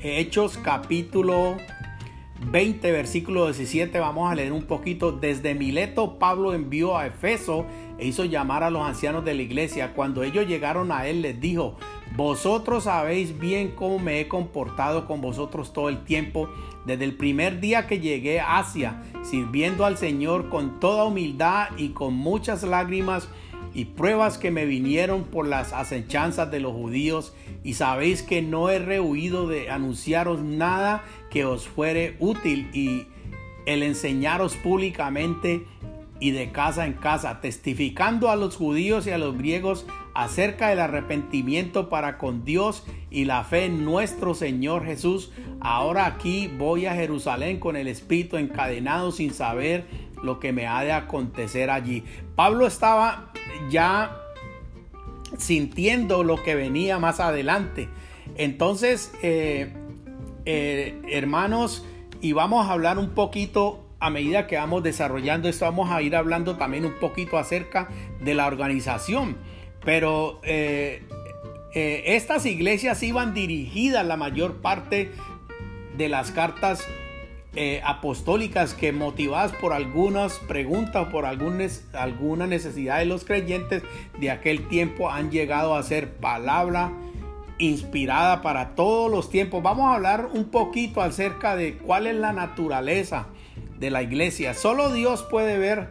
Hechos 0.00 0.56
capítulo 0.56 1.58
20, 2.50 2.90
versículo 2.90 3.44
17. 3.44 3.98
Vamos 3.98 4.32
a 4.32 4.34
leer 4.34 4.52
un 4.52 4.62
poquito. 4.62 5.12
Desde 5.12 5.54
Mileto, 5.54 6.18
Pablo 6.18 6.54
envió 6.54 6.96
a 6.96 7.06
Efeso 7.06 7.66
e 7.98 8.06
hizo 8.06 8.24
llamar 8.24 8.62
a 8.62 8.70
los 8.70 8.80
ancianos 8.80 9.26
de 9.26 9.34
la 9.34 9.42
iglesia. 9.42 9.92
Cuando 9.92 10.22
ellos 10.22 10.46
llegaron 10.46 10.90
a 10.90 11.06
él, 11.06 11.20
les 11.20 11.38
dijo, 11.38 11.76
vosotros 12.16 12.84
sabéis 12.84 13.38
bien 13.38 13.72
cómo 13.72 13.98
me 13.98 14.20
he 14.20 14.28
comportado 14.28 15.06
con 15.06 15.20
vosotros 15.20 15.74
todo 15.74 15.90
el 15.90 16.02
tiempo, 16.04 16.48
desde 16.86 17.04
el 17.04 17.14
primer 17.14 17.60
día 17.60 17.86
que 17.86 18.00
llegué 18.00 18.40
a 18.40 18.56
Asia, 18.58 19.02
sirviendo 19.22 19.84
al 19.84 19.98
Señor 19.98 20.48
con 20.48 20.80
toda 20.80 21.04
humildad 21.04 21.68
y 21.76 21.90
con 21.90 22.14
muchas 22.14 22.62
lágrimas 22.62 23.28
y 23.74 23.86
pruebas 23.86 24.38
que 24.38 24.50
me 24.50 24.64
vinieron 24.64 25.24
por 25.24 25.46
las 25.46 25.72
acechanzas 25.72 26.50
de 26.50 26.60
los 26.60 26.72
judíos, 26.72 27.34
y 27.62 27.74
sabéis 27.74 28.22
que 28.22 28.40
no 28.40 28.70
he 28.70 28.78
rehuido 28.78 29.48
de 29.48 29.70
anunciaros 29.70 30.40
nada 30.40 31.04
que 31.30 31.44
os 31.44 31.66
fuere 31.66 32.16
útil 32.20 32.70
y 32.72 33.06
el 33.66 33.82
enseñaros 33.82 34.56
públicamente 34.56 35.64
y 36.20 36.30
de 36.30 36.52
casa 36.52 36.86
en 36.86 36.94
casa, 36.94 37.40
testificando 37.40 38.30
a 38.30 38.36
los 38.36 38.56
judíos 38.56 39.06
y 39.06 39.10
a 39.10 39.18
los 39.18 39.36
griegos 39.36 39.86
acerca 40.14 40.68
del 40.68 40.78
arrepentimiento 40.78 41.88
para 41.88 42.18
con 42.18 42.44
Dios 42.44 42.84
y 43.10 43.24
la 43.24 43.42
fe 43.44 43.64
en 43.64 43.84
nuestro 43.84 44.34
Señor 44.34 44.84
Jesús. 44.84 45.32
Ahora 45.60 46.06
aquí 46.06 46.48
voy 46.56 46.86
a 46.86 46.94
Jerusalén 46.94 47.58
con 47.58 47.76
el 47.76 47.88
Espíritu 47.88 48.36
encadenado 48.36 49.10
sin 49.10 49.34
saber 49.34 49.86
lo 50.24 50.40
que 50.40 50.52
me 50.52 50.66
ha 50.66 50.82
de 50.82 50.92
acontecer 50.92 51.70
allí. 51.70 52.04
Pablo 52.34 52.66
estaba 52.66 53.30
ya 53.70 54.20
sintiendo 55.38 56.24
lo 56.24 56.42
que 56.42 56.54
venía 56.54 56.98
más 56.98 57.20
adelante. 57.20 57.88
Entonces, 58.36 59.12
eh, 59.22 59.72
eh, 60.44 61.00
hermanos, 61.08 61.84
y 62.20 62.32
vamos 62.32 62.66
a 62.66 62.72
hablar 62.72 62.98
un 62.98 63.10
poquito 63.10 63.80
a 64.00 64.10
medida 64.10 64.46
que 64.46 64.56
vamos 64.56 64.82
desarrollando 64.82 65.48
esto, 65.48 65.64
vamos 65.64 65.90
a 65.90 66.02
ir 66.02 66.14
hablando 66.14 66.56
también 66.56 66.84
un 66.84 66.94
poquito 66.94 67.38
acerca 67.38 67.88
de 68.20 68.34
la 68.34 68.46
organización. 68.46 69.36
Pero 69.84 70.40
eh, 70.42 71.02
estas 71.74 72.46
iglesias 72.46 73.02
iban 73.02 73.34
dirigidas 73.34 74.06
la 74.06 74.16
mayor 74.16 74.60
parte 74.60 75.12
de 75.96 76.08
las 76.08 76.30
cartas 76.32 76.86
eh, 77.56 77.80
apostólicas 77.84 78.74
que 78.74 78.92
motivadas 78.92 79.52
por 79.52 79.72
algunas 79.72 80.38
preguntas, 80.40 81.08
por 81.08 81.24
alguna 81.24 82.46
necesidad 82.46 82.98
de 82.98 83.06
los 83.06 83.24
creyentes 83.24 83.82
de 84.18 84.30
aquel 84.30 84.66
tiempo 84.68 85.10
han 85.10 85.30
llegado 85.30 85.74
a 85.74 85.82
ser 85.82 86.14
palabra 86.14 86.92
inspirada 87.58 88.42
para 88.42 88.74
todos 88.74 89.10
los 89.10 89.30
tiempos. 89.30 89.62
Vamos 89.62 89.86
a 89.86 89.94
hablar 89.94 90.30
un 90.32 90.46
poquito 90.46 91.00
acerca 91.00 91.56
de 91.56 91.76
cuál 91.78 92.06
es 92.06 92.16
la 92.16 92.32
naturaleza 92.32 93.26
de 93.78 93.90
la 93.90 94.02
iglesia. 94.02 94.54
Solo 94.54 94.92
Dios 94.92 95.22
puede 95.22 95.58
ver 95.58 95.90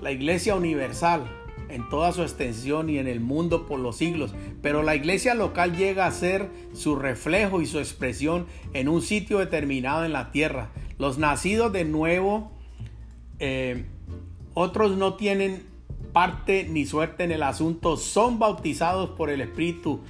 la 0.00 0.10
iglesia 0.10 0.56
universal 0.56 1.24
en 1.68 1.88
toda 1.88 2.12
su 2.12 2.22
extensión 2.22 2.90
y 2.90 2.98
en 2.98 3.08
el 3.08 3.20
mundo 3.20 3.66
por 3.66 3.80
los 3.80 3.96
siglos, 3.96 4.34
pero 4.62 4.82
la 4.82 4.94
iglesia 4.94 5.34
local 5.34 5.76
llega 5.76 6.06
a 6.06 6.10
ser 6.10 6.48
su 6.72 6.96
reflejo 6.96 7.60
y 7.60 7.66
su 7.66 7.78
expresión 7.78 8.46
en 8.72 8.88
un 8.88 9.02
sitio 9.02 9.38
determinado 9.38 10.04
en 10.04 10.12
la 10.12 10.30
tierra. 10.30 10.70
Los 10.98 11.18
nacidos 11.18 11.72
de 11.72 11.84
nuevo, 11.84 12.50
eh, 13.38 13.84
otros 14.54 14.96
no 14.96 15.14
tienen 15.14 15.64
parte 16.12 16.66
ni 16.68 16.86
suerte 16.86 17.24
en 17.24 17.32
el 17.32 17.42
asunto, 17.42 17.98
son 17.98 18.38
bautizados 18.38 19.10
por 19.10 19.28
el 19.28 19.42
Espíritu 19.42 20.00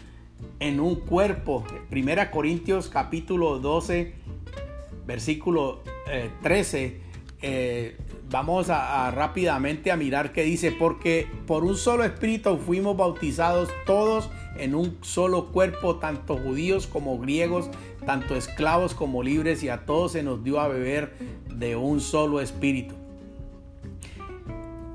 en 0.60 0.78
un 0.78 0.96
cuerpo. 0.96 1.64
Primera 1.90 2.30
Corintios 2.30 2.88
capítulo 2.88 3.58
12, 3.58 4.14
versículo 5.06 5.82
13. 6.42 6.84
Eh, 6.84 7.00
eh, 7.42 7.96
vamos 8.30 8.70
a, 8.70 9.10
rápidamente 9.10 9.90
a 9.90 9.96
mirar 9.96 10.32
qué 10.32 10.42
dice, 10.42 10.70
porque 10.72 11.26
por 11.46 11.64
un 11.64 11.76
solo 11.76 12.04
espíritu 12.04 12.58
fuimos 12.58 12.96
bautizados 12.96 13.68
todos 13.86 14.30
en 14.58 14.74
un 14.74 14.98
solo 15.02 15.46
cuerpo, 15.46 15.96
tanto 15.96 16.36
judíos 16.36 16.86
como 16.86 17.18
griegos, 17.18 17.70
tanto 18.04 18.34
esclavos 18.36 18.94
como 18.94 19.22
libres, 19.22 19.62
y 19.62 19.68
a 19.68 19.84
todos 19.86 20.12
se 20.12 20.22
nos 20.22 20.42
dio 20.44 20.60
a 20.60 20.68
beber 20.68 21.14
de 21.48 21.76
un 21.76 22.00
solo 22.00 22.40
espíritu. 22.40 22.94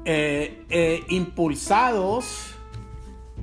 Eh, 0.06 0.64
eh, 0.70 1.04
impulsados 1.10 2.56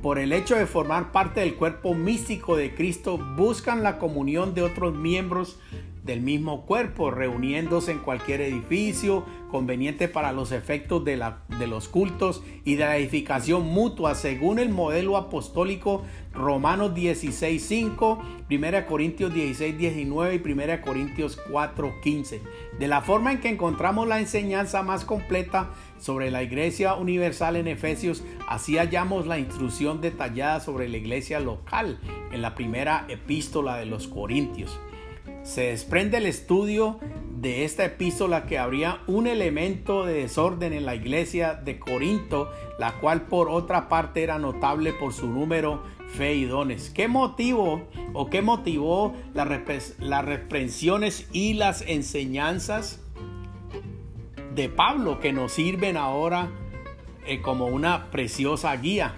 por 0.02 0.18
el 0.18 0.32
hecho 0.32 0.56
de 0.56 0.66
formar 0.66 1.12
parte 1.12 1.40
del 1.40 1.54
cuerpo 1.54 1.94
místico 1.94 2.56
de 2.56 2.74
Cristo, 2.74 3.18
buscan 3.18 3.82
la 3.82 3.98
comunión 3.98 4.54
de 4.54 4.62
otros 4.62 4.94
miembros 4.94 5.58
del 6.04 6.20
mismo 6.20 6.64
cuerpo, 6.64 7.10
reuniéndose 7.10 7.92
en 7.92 7.98
cualquier 7.98 8.40
edificio 8.40 9.24
conveniente 9.50 10.08
para 10.08 10.32
los 10.32 10.52
efectos 10.52 11.04
de, 11.04 11.16
la, 11.16 11.42
de 11.58 11.66
los 11.66 11.88
cultos 11.88 12.42
y 12.64 12.76
de 12.76 12.84
la 12.84 12.96
edificación 12.96 13.66
mutua, 13.66 14.14
según 14.14 14.58
el 14.58 14.68
modelo 14.68 15.16
apostólico 15.16 16.04
Romanos 16.32 16.94
16, 16.94 17.62
5, 17.62 18.22
1 18.50 18.86
Corintios 18.86 19.34
16, 19.34 19.76
19 19.76 20.34
y 20.34 20.52
1 20.52 20.80
Corintios 20.82 21.38
4, 21.50 21.94
15. 22.02 22.42
De 22.78 22.88
la 22.88 23.00
forma 23.00 23.32
en 23.32 23.40
que 23.40 23.48
encontramos 23.48 24.06
la 24.06 24.20
enseñanza 24.20 24.82
más 24.82 25.04
completa 25.04 25.70
sobre 25.98 26.30
la 26.30 26.42
iglesia 26.42 26.94
universal 26.94 27.56
en 27.56 27.66
Efesios, 27.66 28.22
así 28.48 28.76
hallamos 28.76 29.26
la 29.26 29.38
instrucción 29.38 30.00
detallada 30.00 30.60
sobre 30.60 30.88
la 30.88 30.98
iglesia 30.98 31.40
local 31.40 31.98
en 32.32 32.42
la 32.42 32.54
primera 32.54 33.06
epístola 33.08 33.76
de 33.76 33.86
los 33.86 34.06
Corintios. 34.06 34.78
Se 35.48 35.62
desprende 35.62 36.18
el 36.18 36.26
estudio 36.26 37.00
de 37.40 37.64
esta 37.64 37.86
epístola 37.86 38.44
que 38.44 38.58
habría 38.58 39.00
un 39.06 39.26
elemento 39.26 40.04
de 40.04 40.12
desorden 40.12 40.74
en 40.74 40.84
la 40.84 40.94
iglesia 40.94 41.54
de 41.54 41.78
Corinto, 41.78 42.50
la 42.78 43.00
cual 43.00 43.22
por 43.22 43.48
otra 43.48 43.88
parte 43.88 44.22
era 44.22 44.38
notable 44.38 44.92
por 44.92 45.14
su 45.14 45.26
número, 45.26 45.84
fe 46.06 46.34
y 46.34 46.44
dones. 46.44 46.90
¿Qué 46.90 47.08
motivo 47.08 47.88
o 48.12 48.28
qué 48.28 48.42
motivó 48.42 49.14
las, 49.32 49.48
reprensiones 50.26 51.26
y 51.32 51.54
las 51.54 51.80
enseñanzas 51.80 53.00
de 54.54 54.68
Pablo 54.68 55.18
que 55.18 55.32
nos 55.32 55.52
sirven 55.52 55.96
ahora 55.96 56.50
eh, 57.26 57.40
como 57.40 57.68
una 57.68 58.10
preciosa 58.10 58.76
guía? 58.76 59.14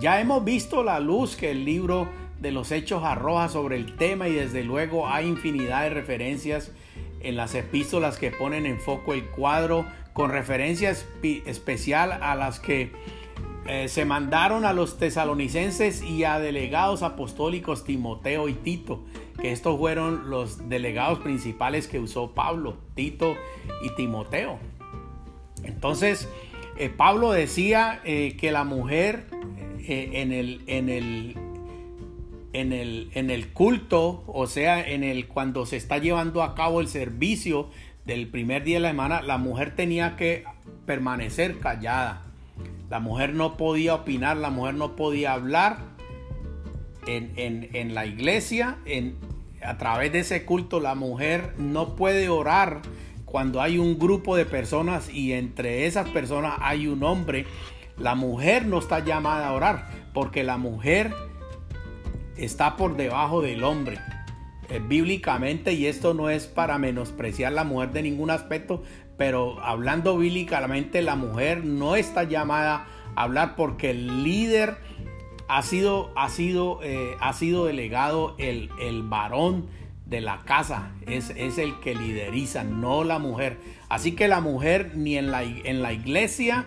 Ya 0.00 0.22
hemos 0.22 0.42
visto 0.42 0.82
la 0.82 1.00
luz 1.00 1.36
que 1.36 1.50
el 1.50 1.66
libro 1.66 2.08
de 2.40 2.50
los 2.52 2.72
hechos 2.72 3.02
arroja 3.04 3.48
sobre 3.48 3.76
el 3.76 3.96
tema 3.96 4.28
y 4.28 4.34
desde 4.34 4.64
luego 4.64 5.08
hay 5.08 5.26
infinidad 5.26 5.82
de 5.82 5.90
referencias 5.90 6.72
en 7.20 7.36
las 7.36 7.54
epístolas 7.54 8.18
que 8.18 8.30
ponen 8.30 8.66
en 8.66 8.78
foco 8.78 9.14
el 9.14 9.24
cuadro 9.26 9.86
con 10.12 10.30
referencia 10.30 10.94
especial 11.22 12.12
a 12.12 12.34
las 12.36 12.60
que 12.60 12.92
eh, 13.68 13.88
se 13.88 14.04
mandaron 14.04 14.64
a 14.64 14.72
los 14.72 14.96
tesalonicenses 14.96 16.02
y 16.02 16.24
a 16.24 16.38
delegados 16.38 17.02
apostólicos 17.02 17.84
Timoteo 17.84 18.48
y 18.48 18.54
Tito, 18.54 19.04
que 19.40 19.50
estos 19.50 19.76
fueron 19.76 20.30
los 20.30 20.68
delegados 20.68 21.18
principales 21.18 21.88
que 21.88 21.98
usó 21.98 22.32
Pablo, 22.32 22.78
Tito 22.94 23.34
y 23.82 23.90
Timoteo. 23.96 24.58
Entonces, 25.64 26.28
eh, 26.78 26.90
Pablo 26.90 27.32
decía 27.32 28.00
eh, 28.04 28.36
que 28.38 28.52
la 28.52 28.62
mujer 28.62 29.26
en, 29.88 30.32
el, 30.32 30.62
en, 30.66 30.88
el, 30.88 31.36
en 32.60 32.72
el, 32.72 33.10
en 33.12 33.28
el 33.30 33.48
culto, 33.48 34.24
o 34.26 34.46
sea, 34.46 34.80
en 34.80 35.04
el 35.04 35.28
cuando 35.28 35.66
se 35.66 35.76
está 35.76 35.98
llevando 35.98 36.42
a 36.42 36.54
cabo 36.54 36.80
el 36.80 36.88
servicio 36.88 37.68
del 38.06 38.28
primer 38.28 38.64
día 38.64 38.76
de 38.76 38.80
la 38.80 38.88
semana, 38.88 39.20
la 39.20 39.36
mujer 39.36 39.76
tenía 39.76 40.16
que 40.16 40.44
permanecer 40.86 41.58
callada. 41.58 42.22
La 42.88 42.98
mujer 42.98 43.34
no 43.34 43.58
podía 43.58 43.94
opinar, 43.94 44.38
la 44.38 44.48
mujer 44.48 44.74
no 44.74 44.96
podía 44.96 45.34
hablar 45.34 45.80
en, 47.06 47.94
la 47.94 48.06
iglesia, 48.06 48.78
en, 48.86 49.16
a 49.62 49.76
través 49.76 50.12
de 50.12 50.20
ese 50.20 50.44
culto 50.46 50.80
la 50.80 50.94
mujer 50.94 51.52
no 51.58 51.94
puede 51.94 52.28
orar 52.30 52.80
cuando 53.26 53.60
hay 53.60 53.76
un 53.78 53.98
grupo 53.98 54.34
de 54.34 54.46
personas 54.46 55.10
y 55.12 55.34
entre 55.34 55.86
esas 55.86 56.08
personas 56.08 56.54
hay 56.60 56.86
un 56.86 57.02
hombre. 57.04 57.44
La 57.98 58.14
mujer 58.14 58.66
no 58.66 58.78
está 58.78 59.04
llamada 59.04 59.48
a 59.48 59.52
orar 59.52 59.88
porque 60.14 60.42
la 60.42 60.56
mujer 60.56 61.12
está 62.36 62.76
por 62.76 62.96
debajo 62.96 63.42
del 63.42 63.64
hombre. 63.64 63.98
Eh, 64.68 64.80
bíblicamente, 64.80 65.74
y 65.74 65.86
esto 65.86 66.12
no 66.12 66.28
es 66.28 66.46
para 66.46 66.76
menospreciar 66.78 67.52
la 67.52 67.62
mujer 67.62 67.92
de 67.92 68.02
ningún 68.02 68.30
aspecto, 68.30 68.82
pero 69.16 69.60
hablando 69.62 70.18
bíblicamente, 70.18 71.02
la 71.02 71.14
mujer 71.14 71.64
no 71.64 71.94
está 71.94 72.24
llamada 72.24 72.86
a 73.14 73.22
hablar 73.22 73.54
porque 73.54 73.90
el 73.90 74.24
líder 74.24 74.76
ha 75.48 75.62
sido, 75.62 76.10
ha 76.16 76.28
sido, 76.28 76.80
eh, 76.82 77.16
ha 77.20 77.32
sido 77.32 77.66
delegado 77.66 78.34
el, 78.38 78.70
el, 78.80 79.04
varón 79.04 79.66
de 80.04 80.20
la 80.20 80.42
casa, 80.44 80.90
es, 81.06 81.30
es, 81.30 81.58
el 81.58 81.78
que 81.78 81.94
lideriza, 81.94 82.64
no 82.64 83.04
la 83.04 83.20
mujer. 83.20 83.58
Así 83.88 84.12
que 84.12 84.26
la 84.26 84.40
mujer 84.40 84.92
ni 84.96 85.16
en 85.16 85.30
la, 85.30 85.44
en 85.44 85.80
la 85.80 85.92
iglesia, 85.92 86.66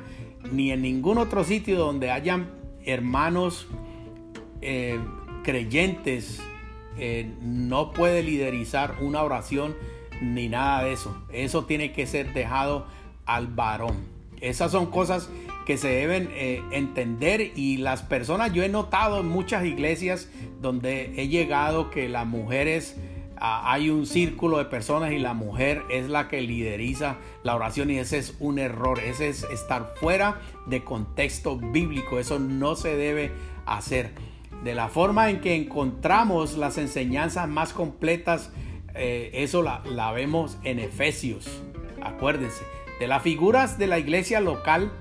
ni 0.51 0.71
en 0.71 0.82
ningún 0.82 1.17
otro 1.17 1.43
sitio 1.43 1.77
donde 1.77 2.12
hayan 2.12 2.49
hermanos 2.86 3.67
eh, 4.62 4.99
creyentes, 5.43 6.41
eh, 6.97 7.32
no 7.41 7.91
puede 7.91 8.23
liderizar 8.23 8.95
una 9.02 9.23
oración 9.23 9.75
ni 10.21 10.49
nada 10.49 10.84
de 10.84 10.93
eso. 10.93 11.15
Eso 11.32 11.65
tiene 11.65 11.91
que 11.91 12.06
ser 12.08 12.34
dejado 12.34 12.88
al 13.25 13.47
varón. 13.47 13.95
Esas 14.41 14.71
son 14.71 14.88
cosas 14.88 15.30
que 15.65 15.78
se 15.78 15.89
deben 15.89 16.30
eh, 16.32 16.63
entender 16.71 17.52
y 17.56 17.78
las 17.78 18.02
personas, 18.02 18.54
yo 18.54 18.63
he 18.63 18.69
notado 18.69 19.19
en 19.19 19.28
muchas 19.28 19.65
iglesias 19.65 20.30
donde 20.62 21.13
he 21.21 21.28
llegado 21.28 21.91
que 21.91 22.10
las 22.10 22.25
mujeres, 22.25 22.97
ah, 23.38 23.71
hay 23.71 23.89
un 23.89 24.06
círculo 24.08 24.58
de 24.58 24.65
personas 24.65 25.12
y 25.12 25.19
la 25.19 25.34
mujer 25.34 25.84
es 25.91 26.10
la 26.10 26.28
que 26.28 26.41
lideriza 26.41 27.17
la 27.43 27.56
oración 27.56 27.91
y 27.91 27.99
ese 27.99 28.17
es 28.17 28.36
un 28.39 28.58
error, 28.58 28.99
ese 28.99 29.30
es 29.30 29.43
estar 29.43 29.93
fuera 29.97 30.41
de 30.65 30.84
contexto 30.84 31.58
bíblico, 31.58 32.17
eso 32.17 32.39
no 32.39 32.75
se 32.75 32.95
debe 32.95 33.32
hacer. 33.65 34.12
De 34.63 34.76
la 34.76 34.89
forma 34.89 35.30
en 35.30 35.41
que 35.41 35.56
encontramos 35.56 36.58
las 36.58 36.78
enseñanzas 36.78 37.48
más 37.48 37.74
completas, 37.74 38.52
eh, 38.95 39.32
eso 39.34 39.63
la, 39.63 39.82
la 39.86 40.12
vemos 40.12 40.58
en 40.63 40.80
Efesios, 40.80 41.62
acuérdense. 42.02 42.63
De 43.00 43.08
las 43.08 43.24
figuras 43.24 43.78
de 43.78 43.88
la 43.88 44.00
iglesia 44.00 44.41
local, 44.41 44.91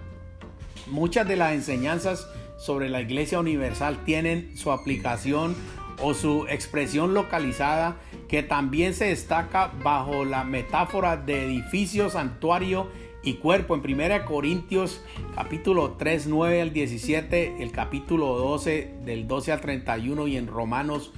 Muchas 0.90 1.29
de 1.29 1.37
las 1.37 1.53
enseñanzas 1.53 2.29
sobre 2.57 2.88
la 2.88 3.03
Iglesia 3.03 3.38
Universal 3.38 4.05
tienen 4.05 4.57
su 4.57 4.73
aplicación 4.73 5.55
o 6.01 6.14
su 6.14 6.47
expresión 6.49 7.12
localizada 7.12 7.97
que 8.27 8.42
también 8.42 8.94
se 8.94 9.07
destaca 9.07 9.71
bajo 9.83 10.25
la 10.25 10.44
metáfora 10.44 11.16
de 11.18 11.44
edificio, 11.44 12.09
santuario 12.09 12.88
y 13.22 13.35
cuerpo. 13.35 13.74
En 13.74 13.81
1 13.81 14.24
Corintios 14.24 15.02
capítulo 15.35 15.92
3, 15.98 16.26
9 16.26 16.62
al 16.62 16.72
17, 16.72 17.62
el 17.62 17.72
capítulo 17.72 18.37
12 18.37 18.94
del 19.04 19.26
12 19.26 19.52
al 19.52 19.61
31 19.61 20.26
y 20.28 20.37
en 20.37 20.46
Romanos 20.46 21.12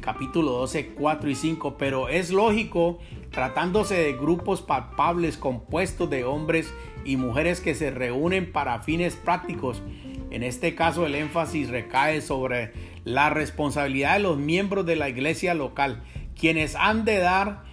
capítulo 0.00 0.52
12, 0.52 0.88
4 0.88 1.30
y 1.30 1.34
5. 1.34 1.76
Pero 1.78 2.08
es 2.08 2.30
lógico, 2.30 2.98
tratándose 3.30 3.94
de 3.94 4.12
grupos 4.14 4.62
palpables 4.62 5.36
compuestos 5.36 6.08
de 6.10 6.24
hombres 6.24 6.72
y 7.04 7.16
mujeres 7.16 7.60
que 7.60 7.74
se 7.74 7.90
reúnen 7.90 8.52
para 8.52 8.80
fines 8.80 9.16
prácticos. 9.16 9.82
En 10.30 10.42
este 10.42 10.74
caso 10.74 11.06
el 11.06 11.14
énfasis 11.14 11.70
recae 11.70 12.20
sobre 12.20 12.72
la 13.04 13.30
responsabilidad 13.30 14.14
de 14.14 14.20
los 14.20 14.38
miembros 14.38 14.86
de 14.86 14.96
la 14.96 15.08
iglesia 15.08 15.54
local, 15.54 16.02
quienes 16.38 16.76
han 16.76 17.04
de 17.04 17.18
dar 17.18 17.64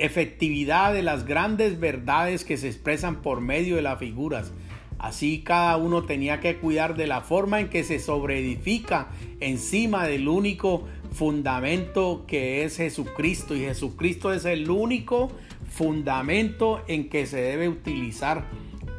efectividad 0.00 0.92
de 0.92 1.02
las 1.02 1.24
grandes 1.24 1.78
verdades 1.78 2.44
que 2.44 2.56
se 2.56 2.68
expresan 2.68 3.22
por 3.22 3.40
medio 3.40 3.76
de 3.76 3.82
las 3.82 3.98
figuras. 3.98 4.52
Así 4.98 5.42
cada 5.42 5.76
uno 5.78 6.04
tenía 6.04 6.40
que 6.40 6.56
cuidar 6.56 6.94
de 6.94 7.06
la 7.06 7.22
forma 7.22 7.60
en 7.60 7.70
que 7.70 7.84
se 7.84 7.98
sobreedifica 7.98 9.08
encima 9.40 10.06
del 10.06 10.28
único 10.28 10.86
fundamento 11.12 12.24
que 12.26 12.64
es 12.64 12.76
Jesucristo. 12.76 13.54
Y 13.56 13.60
Jesucristo 13.60 14.32
es 14.32 14.44
el 14.44 14.70
único 14.70 15.32
fundamento 15.70 16.82
en 16.86 17.08
que 17.08 17.24
se 17.26 17.40
debe 17.40 17.68
utilizar 17.68 18.44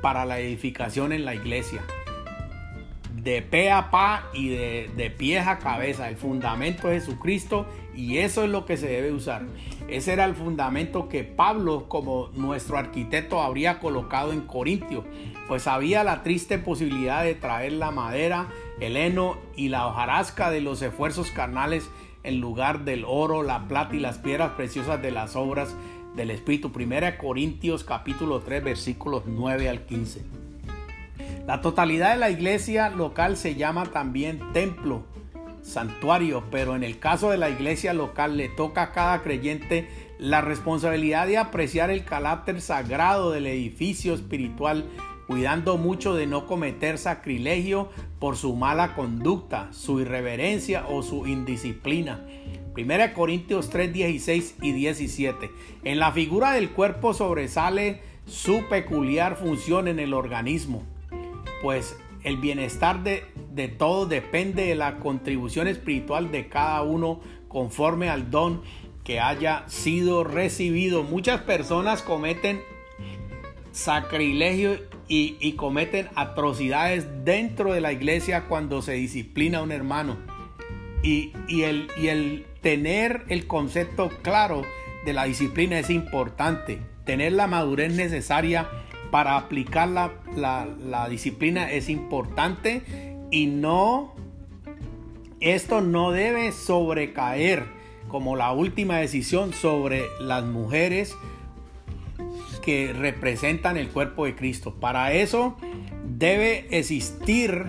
para 0.01 0.25
la 0.25 0.39
edificación 0.39 1.13
en 1.13 1.23
la 1.23 1.35
iglesia. 1.35 1.83
De 3.15 3.43
pe 3.43 3.69
a 3.69 3.91
pa 3.91 4.29
y 4.33 4.49
de, 4.49 4.89
de 4.97 5.11
pie 5.11 5.39
a 5.39 5.59
cabeza. 5.59 6.09
El 6.09 6.15
fundamento 6.15 6.89
es 6.89 7.05
Jesucristo 7.05 7.67
y 7.95 8.17
eso 8.17 8.43
es 8.43 8.49
lo 8.49 8.65
que 8.65 8.77
se 8.77 8.87
debe 8.87 9.11
usar. 9.11 9.45
Ese 9.91 10.13
era 10.13 10.23
el 10.23 10.35
fundamento 10.35 11.09
que 11.09 11.25
Pablo 11.25 11.89
como 11.89 12.29
nuestro 12.33 12.77
arquitecto 12.77 13.41
habría 13.41 13.79
colocado 13.79 14.31
en 14.31 14.39
Corintio. 14.39 15.03
Pues 15.49 15.67
había 15.67 16.05
la 16.05 16.23
triste 16.23 16.57
posibilidad 16.57 17.25
de 17.25 17.35
traer 17.35 17.73
la 17.73 17.91
madera, 17.91 18.47
el 18.79 18.95
heno 18.95 19.35
y 19.53 19.67
la 19.67 19.85
hojarasca 19.87 20.49
de 20.49 20.61
los 20.61 20.81
esfuerzos 20.81 21.29
carnales 21.31 21.89
en 22.23 22.39
lugar 22.39 22.85
del 22.85 23.03
oro, 23.05 23.43
la 23.43 23.67
plata 23.67 23.93
y 23.93 23.99
las 23.99 24.17
piedras 24.17 24.51
preciosas 24.51 25.01
de 25.01 25.11
las 25.11 25.35
obras 25.35 25.75
del 26.15 26.31
Espíritu. 26.31 26.71
Primera 26.71 27.17
Corintios 27.17 27.83
capítulo 27.83 28.39
3 28.39 28.63
versículos 28.63 29.23
9 29.25 29.67
al 29.67 29.81
15. 29.81 30.23
La 31.45 31.59
totalidad 31.59 32.13
de 32.13 32.17
la 32.17 32.29
iglesia 32.29 32.89
local 32.89 33.35
se 33.35 33.55
llama 33.55 33.87
también 33.87 34.53
templo, 34.53 35.03
santuario, 35.61 36.43
pero 36.51 36.75
en 36.75 36.83
el 36.83 36.99
caso 36.99 37.29
de 37.29 37.37
la 37.37 37.49
iglesia 37.49 37.93
local 37.93 38.37
le 38.37 38.49
toca 38.49 38.83
a 38.83 38.91
cada 38.91 39.21
creyente 39.21 39.89
la 40.19 40.41
responsabilidad 40.41 41.27
de 41.27 41.37
apreciar 41.37 41.89
el 41.89 42.05
carácter 42.05 42.61
sagrado 42.61 43.31
del 43.31 43.47
edificio 43.47 44.13
espiritual, 44.13 44.85
cuidando 45.27 45.77
mucho 45.77 46.13
de 46.15 46.27
no 46.27 46.45
cometer 46.45 46.97
sacrilegio 46.97 47.89
por 48.19 48.35
su 48.37 48.55
mala 48.55 48.95
conducta, 48.95 49.69
su 49.71 49.99
irreverencia 49.99 50.85
o 50.87 51.03
su 51.03 51.25
indisciplina 51.25 52.21
1 52.75 53.13
Corintios 53.13 53.69
3, 53.69 53.91
16 53.91 54.55
y 54.61 54.71
17. 54.71 55.51
En 55.83 55.99
la 55.99 56.11
figura 56.11 56.53
del 56.53 56.69
cuerpo 56.69 57.13
sobresale 57.13 58.01
su 58.25 58.63
peculiar 58.69 59.35
función 59.35 59.87
en 59.87 59.99
el 59.99 60.13
organismo, 60.13 60.83
pues 61.61 61.97
el 62.23 62.37
bienestar 62.37 63.03
de, 63.03 63.23
de 63.51 63.67
todo 63.67 64.05
depende 64.05 64.65
de 64.65 64.75
la 64.75 64.97
contribución 64.97 65.67
espiritual 65.67 66.31
de 66.31 66.47
cada 66.47 66.81
uno 66.83 67.21
conforme 67.47 68.09
al 68.09 68.31
don 68.31 68.61
que 69.03 69.19
haya 69.19 69.63
sido 69.67 70.23
recibido. 70.23 71.03
Muchas 71.03 71.41
personas 71.41 72.01
cometen 72.01 72.61
sacrilegio 73.71 74.77
y, 75.07 75.37
y, 75.39 75.53
cometen 75.53 76.07
atrocidades 76.15 77.07
dentro 77.25 77.73
de 77.73 77.81
la 77.81 77.91
iglesia 77.91 78.47
cuando 78.47 78.81
se 78.81 78.93
disciplina 78.93 79.59
a 79.59 79.63
un 79.63 79.71
hermano. 79.71 80.17
Y, 81.03 81.33
y, 81.47 81.63
el, 81.63 81.89
y 81.97 82.07
el 82.07 82.45
tener 82.61 83.23
el 83.27 83.47
concepto 83.47 84.09
claro 84.21 84.63
de 85.05 85.13
la 85.13 85.25
disciplina 85.25 85.79
es 85.79 85.89
importante. 85.89 86.79
Tener 87.05 87.33
la 87.33 87.47
madurez 87.47 87.93
necesaria 87.93 88.69
para 89.11 89.37
aplicar 89.37 89.89
la, 89.89 91.07
disciplina 91.09 91.71
es 91.71 91.89
importante 91.89 93.17
y 93.29 93.47
no, 93.47 94.13
esto 95.39 95.81
no 95.81 96.11
debe 96.11 96.51
sobrecaer 96.51 97.65
como 98.07 98.35
la 98.35 98.51
última 98.51 98.97
decisión 98.97 99.53
sobre 99.53 100.05
las 100.19 100.43
mujeres 100.45 101.15
que 102.61 102.93
representan 102.93 103.77
el 103.77 103.89
cuerpo 103.89 104.25
de 104.25 104.35
Cristo. 104.35 104.75
Para 104.75 105.13
eso 105.13 105.57
debe 106.05 106.67
existir 106.77 107.65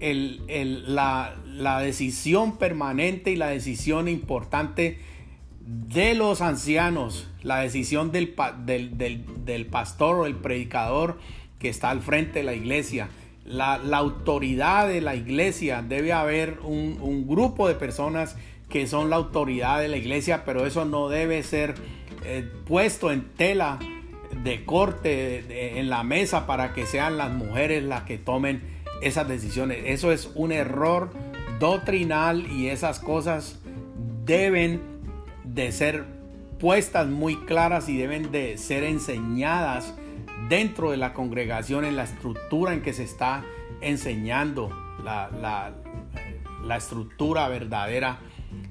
la 0.00 1.80
decisión 1.82 2.56
permanente 2.58 3.30
y 3.30 3.36
la 3.36 3.48
decisión 3.48 4.08
importante 4.08 4.98
de 5.66 6.14
los 6.14 6.42
ancianos, 6.42 7.28
la 7.46 7.60
decisión 7.60 8.10
del, 8.10 8.34
del, 8.66 9.66
pastor 9.66 10.16
o 10.16 10.26
el 10.26 10.34
predicador 10.34 11.20
que 11.60 11.68
está 11.68 11.90
al 11.90 12.00
frente 12.00 12.40
de 12.40 12.44
la 12.44 12.54
iglesia, 12.54 13.08
la, 13.44 13.74
autoridad 13.96 14.88
de 14.88 15.00
la 15.00 15.14
iglesia, 15.14 15.80
debe 15.80 16.12
haber 16.12 16.58
un, 16.64 17.24
grupo 17.28 17.68
de 17.68 17.76
personas 17.76 18.36
que 18.68 18.88
son 18.88 19.10
la 19.10 19.16
autoridad 19.16 19.80
de 19.80 19.86
la 19.86 19.96
iglesia, 19.96 20.44
pero 20.44 20.66
eso 20.66 20.84
no 20.86 21.08
debe 21.08 21.44
ser 21.44 21.76
eh, 22.24 22.50
puesto 22.66 23.12
en 23.12 23.22
tela 23.36 23.78
de 24.42 24.64
corte 24.64 25.78
en 25.78 25.88
la 25.88 26.02
mesa 26.02 26.48
para 26.48 26.74
que 26.74 26.84
sean 26.84 27.16
las 27.16 27.30
mujeres 27.30 27.84
las 27.84 28.02
que 28.02 28.18
tomen 28.18 28.60
esas 29.02 29.28
decisiones. 29.28 29.78
Eso 29.86 30.10
es 30.10 30.32
un 30.34 30.50
error 30.50 31.10
doctrinal 31.60 32.44
y 32.50 32.66
esas 32.66 32.98
cosas 32.98 33.60
deben 34.24 34.82
de 35.44 35.70
ser 35.70 36.15
puestas 36.58 37.08
muy 37.08 37.36
claras 37.44 37.88
y 37.88 37.96
deben 37.96 38.30
de 38.30 38.58
ser 38.58 38.84
enseñadas 38.84 39.94
dentro 40.48 40.90
de 40.90 40.96
la 40.96 41.12
congregación, 41.12 41.84
en 41.84 41.96
la 41.96 42.04
estructura 42.04 42.72
en 42.72 42.82
que 42.82 42.92
se 42.92 43.04
está 43.04 43.44
enseñando 43.80 44.70
la, 45.04 45.74
la 46.66 46.76
estructura 46.76 47.48
verdadera 47.48 48.18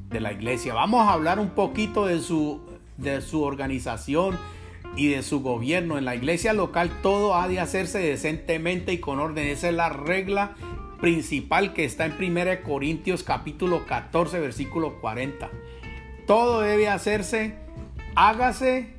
de 0.09 0.19
la 0.19 0.31
iglesia. 0.31 0.73
Vamos 0.73 1.07
a 1.07 1.13
hablar 1.13 1.39
un 1.39 1.49
poquito 1.49 2.05
de 2.05 2.19
su, 2.19 2.61
de 2.97 3.21
su 3.21 3.43
organización 3.43 4.37
y 4.95 5.07
de 5.07 5.23
su 5.23 5.41
gobierno. 5.41 5.97
En 5.97 6.05
la 6.05 6.15
iglesia 6.15 6.53
local 6.53 6.91
todo 7.01 7.35
ha 7.35 7.47
de 7.47 7.59
hacerse 7.59 7.99
decentemente 7.99 8.93
y 8.93 8.99
con 8.99 9.19
orden. 9.19 9.47
Esa 9.47 9.69
es 9.69 9.75
la 9.75 9.89
regla 9.89 10.55
principal 11.01 11.73
que 11.73 11.85
está 11.85 12.05
en 12.05 12.13
1 12.17 12.63
Corintios 12.63 13.23
capítulo 13.23 13.85
14 13.85 14.39
versículo 14.39 14.99
40. 15.01 15.49
Todo 16.25 16.61
debe 16.61 16.87
hacerse, 16.89 17.55
hágase 18.15 18.95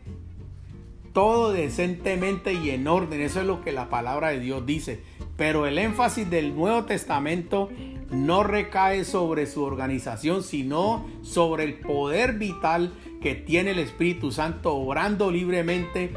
todo 1.12 1.50
decentemente 1.52 2.52
y 2.52 2.70
en 2.70 2.87
orden. 2.87 3.20
Eso 3.20 3.40
es 3.40 3.46
lo 3.46 3.62
que 3.62 3.72
la 3.72 3.88
palabra 3.88 4.29
de 4.29 4.40
Dios 4.40 4.66
dice. 4.66 5.02
Pero 5.37 5.66
el 5.66 5.79
énfasis 5.79 6.29
del 6.29 6.55
Nuevo 6.55 6.85
Testamento 6.85 7.70
no 8.11 8.44
recae 8.44 9.05
sobre 9.05 9.46
su 9.46 9.62
organización, 9.64 10.42
sino 10.42 11.07
sobre 11.22 11.64
el 11.64 11.74
poder 11.81 12.35
vital 12.35 12.92
que 13.20 13.35
tiene 13.35 13.72
el 13.72 13.79
Espíritu 13.79 14.31
Santo 14.31 14.74
obrando 14.74 15.31
libremente 15.31 16.12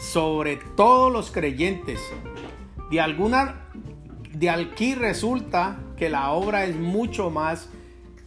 sobre 0.00 0.58
todos 0.76 1.12
los 1.12 1.30
creyentes. 1.30 2.00
De 2.90 3.00
alguna 3.00 3.68
de 4.32 4.50
aquí 4.50 4.94
resulta 4.94 5.78
que 5.96 6.08
la 6.08 6.32
obra 6.32 6.64
es 6.64 6.76
mucho 6.76 7.30
más 7.30 7.68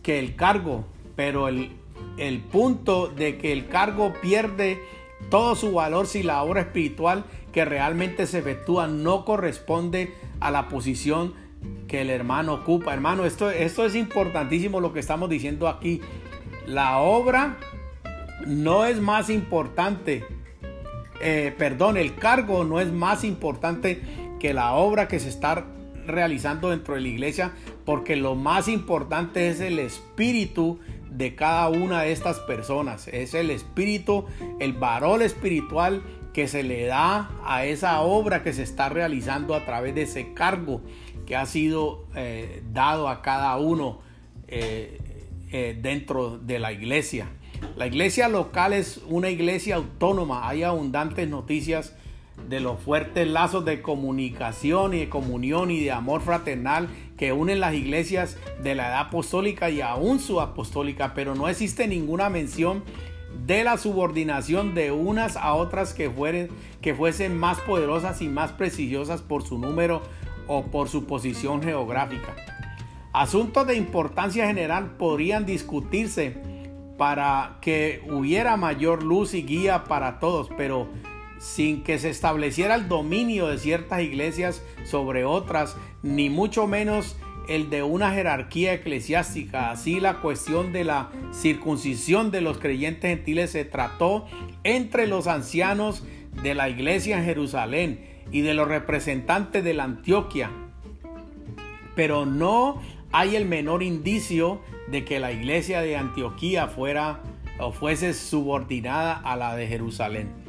que 0.01 0.17
el 0.17 0.35
cargo, 0.35 0.85
pero 1.15 1.47
el, 1.47 1.71
el 2.17 2.41
punto 2.41 3.07
de 3.07 3.37
que 3.37 3.51
el 3.51 3.67
cargo 3.67 4.13
pierde 4.21 4.81
todo 5.29 5.55
su 5.55 5.73
valor 5.73 6.07
si 6.07 6.23
la 6.23 6.43
obra 6.43 6.61
espiritual 6.61 7.25
que 7.51 7.65
realmente 7.65 8.27
se 8.27 8.39
efectúa 8.39 8.87
no 8.87 9.25
corresponde 9.25 10.13
a 10.39 10.51
la 10.51 10.67
posición 10.67 11.33
que 11.87 12.01
el 12.01 12.09
hermano 12.09 12.53
ocupa. 12.53 12.93
Hermano, 12.93 13.25
esto, 13.25 13.49
esto 13.49 13.85
es 13.85 13.95
importantísimo 13.95 14.81
lo 14.81 14.93
que 14.93 14.99
estamos 14.99 15.29
diciendo 15.29 15.67
aquí. 15.67 16.01
La 16.67 16.97
obra 16.97 17.57
no 18.45 18.85
es 18.85 18.99
más 18.99 19.29
importante, 19.29 20.25
eh, 21.21 21.53
perdón, 21.57 21.97
el 21.97 22.15
cargo 22.15 22.63
no 22.63 22.79
es 22.79 22.91
más 22.91 23.23
importante 23.23 24.01
que 24.39 24.53
la 24.53 24.73
obra 24.73 25.07
que 25.07 25.19
se 25.19 25.29
está 25.29 25.65
realizando 26.05 26.69
dentro 26.69 26.95
de 26.95 27.01
la 27.01 27.07
iglesia, 27.07 27.51
porque 27.85 28.15
lo 28.15 28.35
más 28.35 28.67
importante 28.67 29.49
es 29.49 29.59
el 29.59 29.79
espíritu 29.79 30.79
de 31.17 31.35
cada 31.35 31.69
una 31.69 32.01
de 32.01 32.11
estas 32.11 32.39
personas. 32.39 33.07
Es 33.07 33.33
el 33.33 33.49
espíritu, 33.51 34.25
el 34.59 34.73
varón 34.73 35.21
espiritual 35.21 36.03
que 36.33 36.47
se 36.47 36.63
le 36.63 36.85
da 36.85 37.29
a 37.45 37.65
esa 37.65 38.01
obra 38.01 38.43
que 38.43 38.51
se 38.53 38.63
está 38.63 38.89
realizando 38.89 39.55
a 39.55 39.65
través 39.65 39.95
de 39.95 40.01
ese 40.01 40.33
cargo 40.33 40.81
que 41.25 41.35
ha 41.35 41.45
sido 41.45 42.05
eh, 42.15 42.61
dado 42.71 43.07
a 43.07 43.21
cada 43.21 43.55
uno 43.57 43.99
eh, 44.47 44.99
eh, 45.51 45.77
dentro 45.81 46.37
de 46.37 46.59
la 46.59 46.73
iglesia. 46.73 47.29
La 47.77 47.87
iglesia 47.87 48.27
local 48.27 48.73
es 48.73 49.01
una 49.07 49.29
iglesia 49.29 49.77
autónoma. 49.77 50.47
Hay 50.47 50.63
abundantes 50.63 51.27
noticias 51.29 51.95
de 52.49 52.59
los 52.59 52.79
fuertes 52.81 53.27
lazos 53.27 53.63
de 53.63 53.81
comunicación 53.81 54.93
y 54.93 54.99
de 54.99 55.09
comunión 55.09 55.71
y 55.71 55.83
de 55.83 55.91
amor 55.91 56.21
fraternal 56.21 56.89
que 57.17 57.31
unen 57.31 57.59
las 57.59 57.73
iglesias 57.73 58.37
de 58.61 58.75
la 58.75 58.89
edad 58.89 58.99
apostólica 59.01 59.69
y 59.69 59.81
aún 59.81 60.19
subapostólica, 60.19 61.13
pero 61.13 61.35
no 61.35 61.47
existe 61.47 61.87
ninguna 61.87 62.29
mención 62.29 62.83
de 63.45 63.63
la 63.63 63.77
subordinación 63.77 64.73
de 64.73 64.91
unas 64.91 65.37
a 65.37 65.53
otras 65.53 65.93
que, 65.93 66.49
que 66.81 66.95
fuesen 66.95 67.37
más 67.37 67.59
poderosas 67.61 68.21
y 68.21 68.27
más 68.27 68.51
prestigiosas 68.51 69.21
por 69.21 69.43
su 69.43 69.57
número 69.57 70.01
o 70.47 70.65
por 70.65 70.89
su 70.89 71.05
posición 71.05 71.61
geográfica. 71.61 72.35
Asuntos 73.13 73.65
de 73.67 73.75
importancia 73.75 74.47
general 74.47 74.97
podrían 74.97 75.45
discutirse 75.45 76.37
para 76.97 77.57
que 77.61 78.01
hubiera 78.09 78.57
mayor 78.57 79.03
luz 79.03 79.33
y 79.33 79.43
guía 79.43 79.85
para 79.85 80.19
todos, 80.19 80.49
pero 80.57 80.87
sin 81.45 81.83
que 81.83 81.99
se 81.99 82.09
estableciera 82.09 82.73
el 82.73 82.89
dominio 82.89 83.47
de 83.47 83.59
ciertas 83.59 84.01
iglesias 84.01 84.63
sobre 84.83 85.25
otras, 85.25 85.77
ni 86.01 86.27
mucho 86.31 86.65
menos 86.65 87.17
el 87.47 87.69
de 87.69 87.83
una 87.83 88.11
jerarquía 88.11 88.73
eclesiástica. 88.73 89.69
Así 89.69 89.99
la 89.99 90.21
cuestión 90.21 90.73
de 90.73 90.85
la 90.85 91.11
circuncisión 91.31 92.31
de 92.31 92.41
los 92.41 92.57
creyentes 92.57 93.11
gentiles 93.11 93.51
se 93.51 93.63
trató 93.63 94.25
entre 94.63 95.05
los 95.05 95.27
ancianos 95.27 96.03
de 96.41 96.55
la 96.55 96.67
iglesia 96.67 97.19
en 97.19 97.25
Jerusalén 97.25 98.09
y 98.31 98.41
de 98.41 98.55
los 98.55 98.67
representantes 98.67 99.63
de 99.63 99.75
la 99.75 99.83
Antioquia. 99.83 100.49
Pero 101.95 102.25
no 102.25 102.81
hay 103.11 103.35
el 103.35 103.45
menor 103.45 103.83
indicio 103.83 104.61
de 104.87 105.05
que 105.05 105.19
la 105.19 105.31
iglesia 105.31 105.81
de 105.81 105.95
Antioquía 105.95 106.67
fuera 106.67 107.21
o 107.59 107.71
fuese 107.71 108.15
subordinada 108.15 109.13
a 109.13 109.35
la 109.35 109.55
de 109.55 109.67
Jerusalén. 109.67 110.44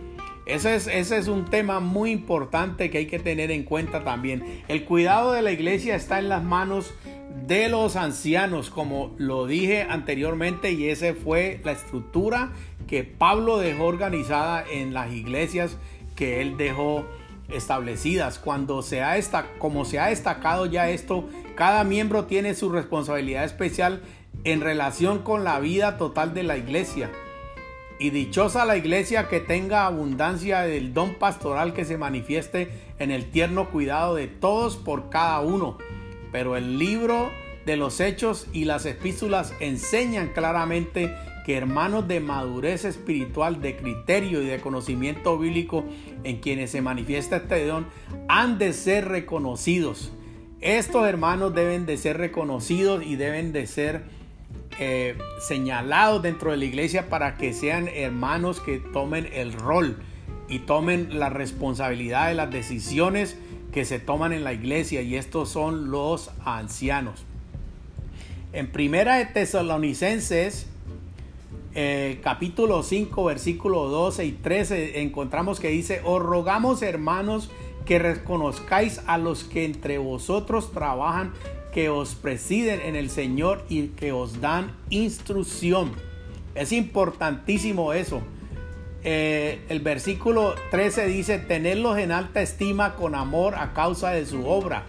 Ese 0.46 0.76
es, 0.76 1.26
un 1.26 1.44
tema 1.44 1.80
muy 1.80 2.12
importante 2.12 2.88
que 2.88 2.98
hay 2.98 3.06
que 3.06 3.18
tener 3.18 3.50
en 3.50 3.64
cuenta 3.64 4.04
también. 4.04 4.62
El 4.68 4.85
cuidado 4.85 5.32
de 5.32 5.42
la 5.42 5.50
iglesia 5.50 5.96
está 5.96 6.20
en 6.20 6.28
las 6.28 6.44
manos 6.44 6.94
de 7.48 7.68
los 7.68 7.96
ancianos, 7.96 8.70
como 8.70 9.12
lo 9.18 9.46
dije 9.48 9.82
anteriormente, 9.90 10.70
y 10.70 10.88
esa 10.88 11.14
fue 11.14 11.61
la 11.64 11.72
estructura 11.72 12.52
que 12.87 13.02
Pablo 13.02 13.59
dejó 13.59 13.87
organizada 13.87 14.64
en 14.70 14.94
las 14.94 15.12
iglesias 15.12 15.78
que 16.14 16.40
él 16.40 16.56
dejó 16.56 17.04
establecidas. 17.52 18.38
Cuando 18.38 18.82
se 18.82 19.02
ha 19.02 19.16
como 19.59 19.85
se 19.85 19.98
ha 19.98 20.06
destacado 20.06 20.66
ya 20.66 20.90
esto, 20.90 21.28
cada 21.56 21.82
miembro 21.82 22.26
tiene 22.26 22.54
su 22.54 22.70
responsabilidad 22.70 23.44
especial 23.44 24.00
en 24.44 24.61
relación 24.61 25.24
con 25.24 25.42
la 25.42 25.59
vida 25.59 25.98
total 25.98 26.35
de 26.35 26.44
la 26.44 26.56
iglesia. 26.56 27.11
Y 27.98 28.11
dichosa 28.11 28.66
la 28.66 28.76
iglesia 28.76 29.28
que 29.28 29.40
tenga 29.40 29.87
abundancia 29.87 30.61
del 30.61 30.92
don 30.92 31.14
pastoral 31.14 31.72
que 31.72 31.85
se 31.85 31.96
manifieste 31.96 32.68
en 32.98 33.11
el 33.11 33.30
tierno 33.30 33.70
cuidado 33.70 34.14
de 34.14 34.26
todos 34.26 34.76
por 34.76 35.09
cada 35.09 35.40
uno. 35.40 35.78
Pero 36.30 36.56
el 36.56 36.78
libro 36.78 37.30
de 37.64 37.76
los 37.76 38.00
hechos 38.00 38.46
y 38.52 38.64
las 38.64 38.85
epístolas 38.85 39.54
enseñan 39.61 40.28
claramente 40.28 41.14
que 41.46 41.56
hermanos 41.56 42.09
de 42.09 42.20
madurez 42.20 42.85
espiritual, 42.85 43.62
de 43.62 43.76
criterio 43.76 44.42
y 44.42 44.46
de 44.46 44.61
conocimiento 44.61 45.38
bíblico 45.38 45.85
en 46.24 46.40
quienes 46.40 46.72
se 46.72 46.82
manifiesta 46.82 47.37
este 47.37 47.64
don 47.66 47.87
han 48.28 48.59
de 48.59 48.72
ser 48.72 49.09
reconocidos. 49.09 50.12
Estos 50.61 51.06
hermanos 51.06 51.54
deben 51.54 51.87
de 51.87 51.98
ser 51.98 52.18
reconocidos 52.18 53.04
y 53.06 53.16
deben 53.16 53.52
de 53.52 53.66
ser 53.66 54.04
eh, 54.78 55.16
señalados 55.40 56.22
dentro 56.22 56.50
de 56.50 56.56
la 56.58 56.64
iglesia 56.64 57.08
para 57.08 57.36
que 57.36 57.52
sean 57.52 57.88
hermanos 57.88 58.60
que 58.60 58.78
tomen 58.78 59.28
el 59.32 59.52
rol 59.52 59.96
y 60.48 60.60
tomen 60.60 61.18
la 61.18 61.30
responsabilidad 61.30 62.28
de 62.28 62.34
las 62.34 62.50
decisiones 62.50 63.36
que 63.72 63.84
se 63.84 63.98
toman 63.98 64.32
en 64.32 64.44
la 64.44 64.52
iglesia 64.52 65.02
y 65.02 65.16
estos 65.16 65.48
son 65.48 65.90
los 65.90 66.30
ancianos. 66.44 67.24
En 68.52 68.70
primera 68.70 69.16
de 69.16 69.26
Tesalonicenses 69.26 70.68
eh, 71.78 72.20
capítulo 72.22 72.82
5 72.82 73.24
versículo 73.24 73.88
12 73.88 74.24
y 74.24 74.32
13 74.32 75.02
encontramos 75.02 75.60
que 75.60 75.68
dice, 75.68 76.00
os 76.04 76.22
rogamos 76.22 76.80
hermanos 76.80 77.50
que 77.84 77.98
reconozcáis 77.98 79.02
a 79.06 79.18
los 79.18 79.44
que 79.44 79.66
entre 79.66 79.98
vosotros 79.98 80.72
trabajan 80.72 81.32
que 81.76 81.90
os 81.90 82.14
presiden 82.14 82.80
en 82.80 82.96
el 82.96 83.10
Señor 83.10 83.66
y 83.68 83.88
que 83.88 84.10
os 84.10 84.40
dan 84.40 84.74
instrucción. 84.88 85.92
Es 86.54 86.72
importantísimo 86.72 87.92
eso. 87.92 88.22
Eh, 89.04 89.60
el 89.68 89.80
versículo 89.80 90.54
13 90.70 91.06
dice, 91.06 91.38
tenerlos 91.38 91.98
en 91.98 92.12
alta 92.12 92.40
estima 92.40 92.94
con 92.94 93.14
amor 93.14 93.56
a 93.56 93.74
causa 93.74 94.12
de 94.12 94.24
su 94.24 94.46
obra. 94.46 94.86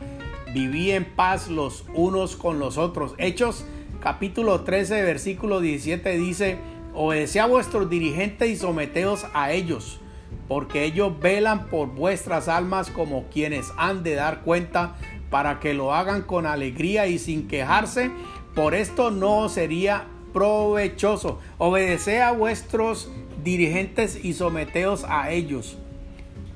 Viví 0.53 0.91
en 0.91 1.03
paz 1.03 1.49
los 1.49 1.83
unos 1.93 2.37
con 2.37 2.57
los 2.57 2.77
otros. 2.77 3.15
Hechos 3.17 3.65
capítulo 3.99 4.61
13, 4.61 5.01
versículo 5.01 5.59
17 5.59 6.17
dice, 6.17 6.57
obedece 6.93 7.41
a 7.41 7.47
vuestros 7.47 7.89
dirigentes 7.89 8.49
y 8.49 8.55
someteos 8.55 9.25
a 9.33 9.51
ellos, 9.51 9.99
porque 10.47 10.85
ellos 10.85 11.19
velan 11.19 11.67
por 11.67 11.89
vuestras 11.89 12.47
almas 12.47 12.89
como 12.89 13.25
quienes 13.25 13.73
han 13.75 14.03
de 14.03 14.15
dar 14.15 14.39
cuenta 14.43 14.95
para 15.29 15.59
que 15.59 15.73
lo 15.73 15.93
hagan 15.93 16.21
con 16.21 16.45
alegría 16.45 17.07
y 17.07 17.19
sin 17.19 17.47
quejarse. 17.47 18.11
Por 18.55 18.73
esto 18.73 19.11
no 19.11 19.49
sería 19.49 20.07
provechoso. 20.33 21.39
Obedece 21.57 22.21
a 22.21 22.31
vuestros 22.31 23.09
dirigentes 23.43 24.23
y 24.23 24.33
someteos 24.33 25.05
a 25.07 25.31
ellos. 25.31 25.77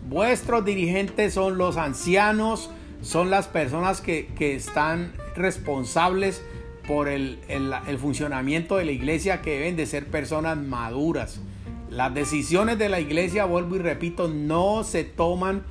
Vuestros 0.07 0.65
dirigentes 0.65 1.33
son 1.33 1.57
los 1.57 1.77
ancianos, 1.77 2.69
son 3.01 3.29
las 3.29 3.47
personas 3.47 4.01
que, 4.01 4.27
están 4.39 5.13
responsables 5.35 6.43
por 6.87 7.07
el, 7.07 7.39
el, 7.47 7.97
funcionamiento 7.97 8.75
de 8.75 8.85
la 8.85 8.91
iglesia, 8.91 9.41
que 9.41 9.51
deben 9.51 9.75
de 9.75 9.85
ser 9.85 10.07
personas 10.07 10.57
maduras. 10.57 11.39
Las 11.89 12.13
decisiones 12.13 12.77
de 12.77 12.89
la 12.89 12.99
iglesia, 12.99 13.45
vuelvo 13.45 13.77
y 13.77 13.79
repito, 13.79 14.27
no 14.27 14.83
se 14.83 15.03
toman 15.03 15.63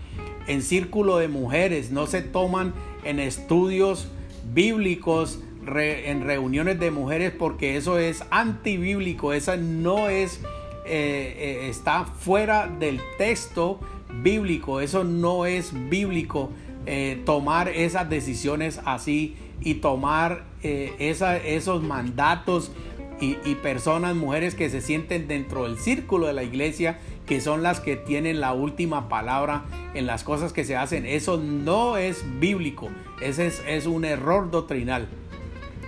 en 0.46 0.62
círculo 0.62 1.18
de 1.18 1.28
mujeres, 1.28 1.90
no 1.90 2.06
se 2.06 2.22
toman 2.22 2.72
en 3.04 3.18
estudios 3.18 4.08
bíblicos, 4.52 5.40
en 5.66 6.22
reuniones 6.22 6.80
de 6.80 6.90
mujeres, 6.90 7.32
porque 7.36 7.76
eso 7.76 7.98
es 7.98 8.24
antibíblico, 8.30 9.32
esa 9.32 9.56
no 9.56 10.08
es, 10.08 10.40
eh, 10.86 11.36
eh, 11.36 11.68
está 11.68 12.04
fuera 12.04 12.66
del 12.66 13.00
texto 13.18 13.80
bíblico, 14.22 14.80
eso 14.80 15.04
no 15.04 15.46
es 15.46 15.72
bíblico 15.88 16.50
eh, 16.86 17.20
tomar 17.24 17.68
esas 17.68 18.08
decisiones 18.08 18.80
así 18.84 19.36
y 19.60 19.74
tomar 19.74 20.44
esos 20.62 21.82
mandatos 21.82 22.72
y, 23.20 23.36
y, 23.44 23.54
personas, 23.56 24.16
mujeres 24.16 24.54
que 24.54 24.70
se 24.70 24.80
sienten 24.80 25.28
dentro 25.28 25.64
del 25.64 25.78
círculo 25.78 26.26
de 26.26 26.32
la 26.32 26.42
iglesia, 26.42 26.98
que 27.30 27.40
son 27.40 27.62
las 27.62 27.78
que 27.78 27.94
tienen 27.94 28.40
la 28.40 28.52
última 28.52 29.08
palabra 29.08 29.62
en 29.94 30.04
las 30.04 30.24
cosas 30.24 30.52
que 30.52 30.64
se 30.64 30.74
hacen. 30.74 31.06
Eso 31.06 31.36
no 31.36 31.96
es 31.96 32.24
bíblico, 32.40 32.88
ese 33.22 33.52
es, 33.68 33.86
un 33.86 34.04
error 34.04 34.50
doctrinal. 34.50 35.06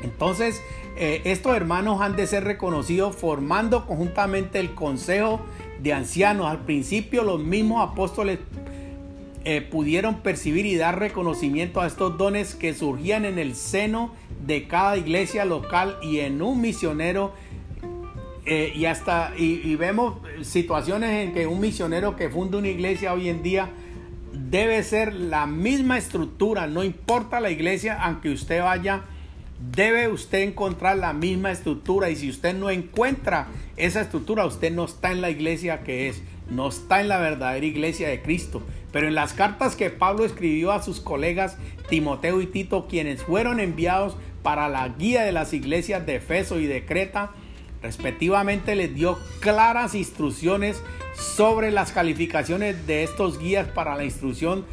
Entonces, 0.05 0.63
eh, 0.97 1.21
estos 1.25 1.57
hermanos 1.57 2.01
han 2.01 2.15
de 2.15 2.29
ser 2.29 2.45
reconocidos 2.45 3.17
formando 3.17 3.87
conjuntamente 3.87 4.61
el 4.61 4.73
consejo 4.75 5.41
de 5.83 5.93
ancianos. 5.93 6.47
Al 6.47 6.61
principio 6.61 7.25
los 7.25 7.43
mismos 7.43 7.91
apóstoles 7.91 8.39
eh, 9.45 9.63
pudieron 9.63 10.21
percibir 10.21 10.65
y 10.65 10.77
dar 10.77 11.01
reconocimiento 11.01 11.81
a 11.81 11.89
estos 11.89 12.17
dones 12.19 12.55
que 12.55 12.73
surgían 12.73 13.25
en 13.25 13.41
el 13.41 13.57
seno 13.57 14.13
de 14.47 14.69
cada 14.69 14.97
iglesia 14.97 15.45
local 15.45 15.97
y 16.03 16.21
en 16.21 16.41
un 16.41 16.61
misionero 16.61 17.33
eh, 18.45 18.73
y 18.75 18.87
hasta 18.87 19.33
y, 19.37 19.77
vemos 19.77 20.17
situaciones 20.43 21.11
en 21.29 21.33
que 21.33 21.47
un 21.47 21.61
misionero 21.61 22.17
que 22.17 22.29
funda 22.29 22.59
una 22.59 22.69
iglesia 22.69 23.13
hoy 23.13 23.29
en 23.29 23.43
día 23.43 23.71
debe 24.33 24.83
ser 24.83 25.15
la 25.15 25.47
misma 25.47 25.97
estructura, 25.97 26.67
no 26.67 26.83
importa 26.83 27.41
la 27.41 27.51
iglesia, 27.51 27.99
aunque 28.03 28.31
usted 28.31 28.63
vaya, 28.63 29.05
debe 29.75 30.09
usted 30.09 30.41
encontrar 30.41 30.97
la 30.97 31.13
misma 31.13 31.53
estructura 31.53 32.11
y 32.11 32.17
si 32.17 32.31
usted 32.31 32.55
no 32.55 32.71
encuentra 32.71 33.47
esa 33.77 34.01
estructura, 34.01 34.45
usted 34.45 34.73
no 34.73 34.87
está 34.87 35.13
en 35.13 35.21
la 35.21 35.31
iglesia 35.31 35.85
que 35.85 36.09
es, 36.09 36.23
no 36.51 36.69
está 36.69 37.01
en 37.01 37.09
la 37.09 37.19
verdadera 37.19 37.65
iglesia 37.65 38.09
de 38.09 38.23
Cristo. 38.23 38.63
Pero 38.91 39.09
en 39.09 39.15
las 39.15 39.33
cartas 39.33 39.77
que 39.77 39.91
Pablo 39.91 40.25
escribió 40.25 40.73
a 40.73 40.83
sus 40.83 41.01
colegas 41.01 41.57
Timoteo 41.89 42.43
y 42.43 42.47
Tito, 42.47 42.89
quienes 42.89 43.23
fueron 43.23 43.61
enviados 43.61 44.17
para 44.43 44.69
la 44.69 44.89
guía 44.89 45.23
de 45.23 45.33
las 45.33 45.53
iglesias 45.53 46.05
de 46.05 46.17
Efeso 46.17 46.59
y 46.59 46.67
de 46.67 46.85
Creta, 46.85 47.33
Respectivamente 47.83 48.77
les 48.77 48.95
dio 48.95 49.19
claras 49.41 49.95
instrucciones 49.95 50.83
sobre 51.15 51.71
las 51.71 51.93
calificaciones 51.93 52.87
de 52.87 53.03
estos 53.03 53.39
guías 53.39 53.67
para 53.69 53.97
la 53.97 54.05
instrucción 54.05 54.65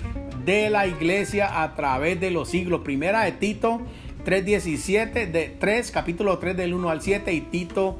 de 0.46 0.70
la 0.70 0.88
iglesia 0.88 1.64
a 1.64 1.76
través 1.76 2.20
de 2.20 2.32
los 2.32 2.50
siglos. 2.50 2.82
Primera 2.82 3.24
de 3.24 3.32
Tito 3.34 3.82
3.17, 4.26 5.32
de 5.32 5.58
3, 5.60 5.92
capítulo 5.92 6.38
3 6.38 6.56
del 6.56 6.74
1 6.74 6.90
al 6.90 7.02
7 7.02 7.34
y 7.34 7.42
Tito, 7.42 7.98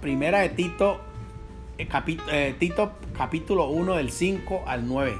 primera 0.00 0.40
de 0.40 0.50
Tito, 0.50 1.00
eh, 1.78 1.88
eh, 2.30 2.54
Tito 2.58 2.92
capítulo 3.16 3.68
1 3.68 3.94
del 3.94 4.10
5 4.12 4.64
al 4.66 4.86
9. 4.86 5.16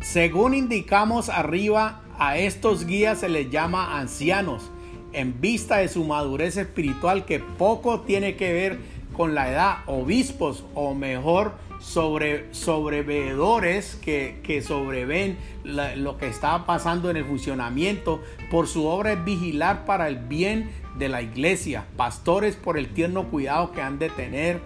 Según 0.00 0.54
indicamos 0.54 1.28
arriba, 1.28 2.02
a 2.18 2.36
estos 2.36 2.84
guías 2.84 3.20
se 3.20 3.28
les 3.28 3.48
llama 3.48 3.98
ancianos 3.98 4.70
en 5.18 5.40
vista 5.40 5.78
de 5.78 5.88
su 5.88 6.04
madurez 6.04 6.56
espiritual 6.56 7.24
que 7.24 7.40
poco 7.40 8.02
tiene 8.02 8.36
que 8.36 8.52
ver 8.52 8.78
con 9.16 9.34
la 9.34 9.50
edad, 9.50 9.78
obispos 9.86 10.64
o 10.74 10.94
mejor 10.94 11.54
sobre, 11.80 12.46
sobreveedores 12.54 13.96
que, 13.96 14.38
que 14.44 14.62
sobreven 14.62 15.36
lo 15.64 16.18
que 16.18 16.28
está 16.28 16.66
pasando 16.66 17.10
en 17.10 17.16
el 17.16 17.24
funcionamiento. 17.24 18.22
Por 18.48 18.68
su 18.68 18.86
obra 18.86 19.14
es 19.14 19.24
vigilar 19.24 19.84
para 19.86 20.06
el 20.06 20.18
bien 20.18 20.70
de 20.98 21.08
la 21.08 21.20
iglesia, 21.20 21.86
pastores 21.96 22.54
por 22.54 22.78
el 22.78 22.94
tierno 22.94 23.28
cuidado 23.28 23.72
que 23.72 23.82
han 23.82 23.98
de 23.98 24.10
tener 24.10 24.60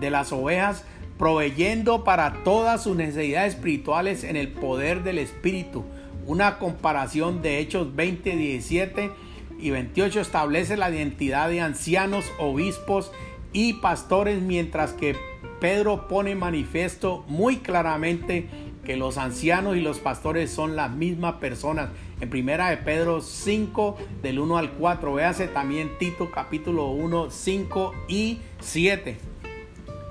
de 0.00 0.10
las 0.10 0.32
ovejas, 0.32 0.86
proveyendo 1.18 2.02
para 2.02 2.44
todas 2.44 2.82
sus 2.82 2.96
necesidades 2.96 3.56
espirituales 3.56 4.24
en 4.24 4.36
el 4.36 4.48
poder 4.48 5.02
del 5.02 5.18
Espíritu. 5.18 5.84
Una 6.26 6.58
comparación 6.58 7.42
de 7.42 7.58
Hechos 7.58 7.94
20, 7.94 8.36
17 8.36 9.27
y 9.58 9.70
28 9.70 10.20
establece 10.20 10.76
la 10.76 10.90
identidad 10.90 11.48
de 11.48 11.60
ancianos, 11.60 12.24
obispos 12.38 13.12
y 13.52 13.74
pastores, 13.74 14.40
mientras 14.40 14.92
que 14.92 15.16
Pedro 15.60 16.06
pone 16.08 16.34
manifiesto 16.34 17.24
muy 17.26 17.56
claramente 17.56 18.48
que 18.84 18.96
los 18.96 19.18
ancianos 19.18 19.76
y 19.76 19.80
los 19.80 19.98
pastores 19.98 20.50
son 20.50 20.76
las 20.76 20.90
mismas 20.90 21.34
personas. 21.34 21.90
En 22.20 22.30
primera 22.30 22.70
de 22.70 22.78
Pedro 22.78 23.20
5 23.20 23.96
del 24.22 24.38
1 24.38 24.58
al 24.58 24.70
4, 24.72 25.14
véase 25.14 25.48
también 25.48 25.98
Tito 25.98 26.30
capítulo 26.30 26.86
1, 26.86 27.30
5 27.30 27.94
y 28.08 28.38
7. 28.60 29.18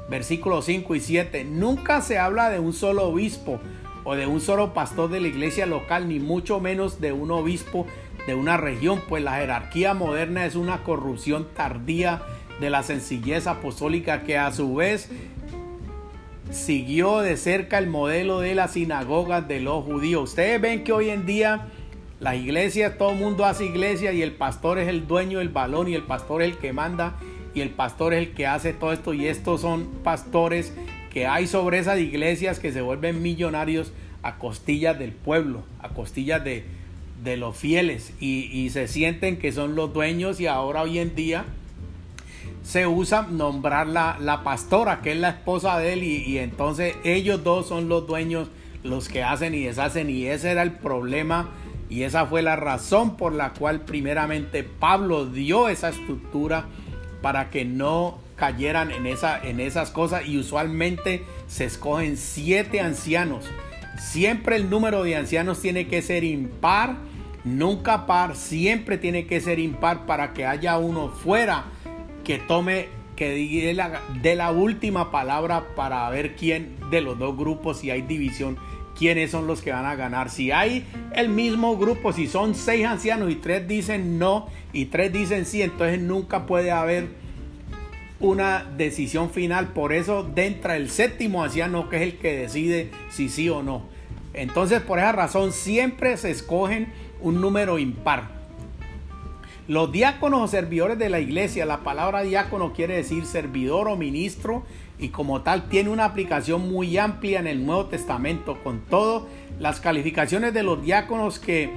Versículos 0.10 0.66
5 0.66 0.96
y 0.96 1.00
7. 1.00 1.46
Nunca 1.46 2.02
se 2.02 2.20
habla 2.20 2.50
de 2.50 2.60
un 2.60 2.74
solo 2.74 3.06
obispo 3.08 3.60
o 4.04 4.16
de 4.16 4.26
un 4.26 4.40
solo 4.40 4.74
pastor 4.74 5.10
de 5.10 5.20
la 5.20 5.28
iglesia 5.28 5.66
local, 5.66 6.08
ni 6.08 6.20
mucho 6.20 6.60
menos 6.60 7.02
de 7.02 7.12
un 7.12 7.32
obispo 7.32 7.88
de 8.28 8.36
una 8.36 8.58
región, 8.58 9.02
pues 9.08 9.24
la 9.24 9.38
jerarquía 9.38 9.94
moderna 9.94 10.46
es 10.46 10.56
una 10.56 10.84
corrupción 10.84 11.48
tardía 11.56 12.22
de 12.60 12.70
la 12.70 12.84
sencillez 12.84 13.48
apostólica 13.48 14.24
que 14.24 14.38
a 14.38 14.52
su 14.52 14.76
vez 14.76 15.10
siguió 16.52 17.20
de 17.20 17.38
cerca 17.38 17.78
el 17.78 17.88
modelo 17.88 18.42
de 18.42 18.54
las 18.54 18.74
sinagogas 18.74 19.48
de 19.48 19.62
los 19.62 19.84
judíos. 19.86 20.32
Ustedes 20.32 20.60
ven 20.60 20.84
que 20.84 20.92
hoy 20.92 21.10
en 21.10 21.26
día 21.26 21.68
las 22.20 22.36
iglesias, 22.36 22.98
todo 22.98 23.12
el 23.12 23.18
mundo 23.18 23.46
hace 23.46 23.66
iglesia 23.66 24.12
y 24.12 24.22
el 24.22 24.34
pastor 24.34 24.78
es 24.78 24.90
el 24.90 25.08
dueño 25.08 25.40
del 25.40 25.50
balón 25.50 25.88
y 25.88 25.96
el 25.96 26.04
pastor 26.04 26.42
es 26.42 26.52
el 26.52 26.58
que 26.58 26.74
manda 26.74 27.16
y 27.54 27.62
el 27.62 27.70
pastor 27.70 28.14
es 28.14 28.20
el 28.28 28.34
que 28.34 28.46
hace 28.46 28.74
todo 28.74 28.92
esto 28.92 29.14
y 29.14 29.28
estos 29.28 29.62
son 29.62 29.88
pastores 30.04 30.74
que 31.14 31.28
hay 31.28 31.48
sobre 31.48 31.80
esas 31.80 31.98
iglesias 32.00 32.60
que 32.60 32.74
se 32.74 32.82
vuelven 32.82 33.22
millonarios 33.22 33.94
a 34.22 34.38
costillas 34.38 35.00
del 35.00 35.14
pueblo, 35.14 35.64
a 35.80 35.90
costillas 35.90 36.44
de, 36.44 36.66
de 37.30 37.38
los 37.38 37.56
fieles 37.56 38.14
y, 38.20 38.70
se 38.72 38.88
sienten 38.88 39.38
que 39.38 39.52
son 39.52 39.76
los 39.76 39.94
dueños 39.94 40.40
y 40.40 40.48
ahora 40.48 40.84
hoy 40.84 41.00
en 41.00 41.16
día 41.16 41.46
se 42.64 42.86
usa 42.86 43.28
nombrar 43.30 43.88
la, 43.88 44.18
la 44.20 44.44
pastora 44.44 45.02
que 45.02 45.14
es 45.14 45.18
la 45.18 45.30
esposa 45.30 45.78
de 45.80 45.94
él 45.94 46.04
y, 46.04 46.18
y, 46.24 46.40
entonces 46.40 46.96
ellos 47.04 47.44
dos 47.44 47.68
son 47.68 47.88
los 47.88 48.08
dueños 48.08 48.50
los 48.84 49.08
que 49.10 49.24
hacen 49.24 49.54
y 49.54 49.64
deshacen 49.64 50.10
y 50.10 50.26
ese 50.26 50.52
era 50.52 50.64
el 50.64 50.74
problema 50.74 51.50
y 51.90 52.04
esa 52.04 52.26
fue 52.26 52.42
la 52.42 52.56
razón 52.56 53.16
por 53.16 53.34
la 53.34 53.54
cual 53.54 53.82
primeramente 53.82 54.64
Pablo 54.64 55.26
dio 55.26 55.70
esa 55.70 55.90
estructura 55.90 56.66
para 57.22 57.50
que 57.50 57.66
no 57.66 58.20
cayeran 58.36 58.92
en, 58.92 59.06
esa, 59.06 59.40
en 59.42 59.60
esas 59.60 59.90
cosas 59.90 60.28
y 60.28 60.38
usualmente 60.38 61.24
se 61.48 61.66
escogen 61.66 62.18
siete 62.18 62.80
ancianos. 62.80 63.46
Siempre 64.00 64.56
el 64.56 64.70
número 64.70 65.04
de 65.04 65.16
ancianos 65.16 65.60
tiene 65.60 65.88
que 65.88 66.02
ser 66.02 66.24
impar, 66.24 66.98
nunca 67.48 68.06
par, 68.06 68.36
siempre 68.36 68.98
tiene 68.98 69.26
que 69.26 69.42
ser 69.42 69.60
impar 69.60 70.06
para 70.06 70.34
que 70.34 70.46
haya 70.46 70.78
uno 70.78 71.10
fuera 71.10 71.66
que 72.24 72.38
tome, 72.38 72.88
que 73.16 73.30
dé 73.30 73.74
la, 73.74 74.02
la 74.24 74.52
última 74.52 75.12
palabra 75.12 75.76
para 75.76 76.10
ver 76.10 76.36
quién 76.36 76.76
de 76.92 77.02
los 77.02 77.18
dos 77.18 77.38
grupos, 77.38 77.80
si 77.80 77.90
hay 77.90 78.02
división, 78.02 78.58
quiénes 78.98 79.32
son 79.32 79.48
los 79.48 79.62
que 79.62 79.72
van 79.72 79.86
a 79.86 79.96
ganar. 79.96 80.30
Si 80.30 80.52
hay 80.52 80.86
el 81.16 81.30
mismo 81.30 81.78
grupo, 81.78 82.12
si 82.12 82.28
son 82.28 82.56
seis 82.56 82.86
ancianos 82.86 83.32
y 83.32 83.36
tres 83.36 83.68
dicen 83.68 84.20
no 84.20 84.48
y 84.74 84.86
tres 84.86 85.14
dicen 85.14 85.46
sí, 85.46 85.62
entonces 85.62 86.02
nunca 86.02 86.46
puede 86.46 86.72
haber 86.72 87.08
una 88.20 88.66
decisión 88.76 89.30
final. 89.30 89.70
Por 89.70 89.94
eso 89.94 90.30
entra 90.36 90.76
el 90.76 90.90
séptimo 90.90 91.44
anciano 91.44 91.90
que 91.90 91.98
es 91.98 92.02
el 92.02 92.18
que 92.18 92.38
decide 92.38 92.92
si 93.10 93.30
sí 93.30 93.50
o 93.50 93.64
no. 93.64 93.84
Entonces 94.34 94.82
por 94.82 95.00
esa 95.00 95.12
razón 95.12 95.52
siempre 95.52 96.18
se 96.18 96.32
escogen 96.32 96.92
un 97.22 97.42
número 97.42 97.80
impar. 97.80 98.38
Los 99.68 99.92
diáconos 99.92 100.42
o 100.42 100.48
servidores 100.48 100.98
de 100.98 101.10
la 101.10 101.20
iglesia, 101.20 101.66
la 101.66 101.80
palabra 101.80 102.22
diácono 102.22 102.72
quiere 102.72 102.96
decir 102.96 103.26
servidor 103.26 103.90
o 103.90 103.98
ministro 103.98 104.64
y 104.98 105.10
como 105.10 105.42
tal 105.42 105.68
tiene 105.68 105.90
una 105.90 106.06
aplicación 106.06 106.70
muy 106.70 106.98
amplia 106.98 107.40
en 107.40 107.48
el 107.48 107.66
Nuevo 107.66 107.88
Testamento 107.88 108.58
con 108.64 108.80
todas 108.82 109.24
las 109.60 109.82
calificaciones 109.82 110.54
de 110.54 110.64
los 110.64 110.82
diáconos 110.82 111.40
que 111.40 111.70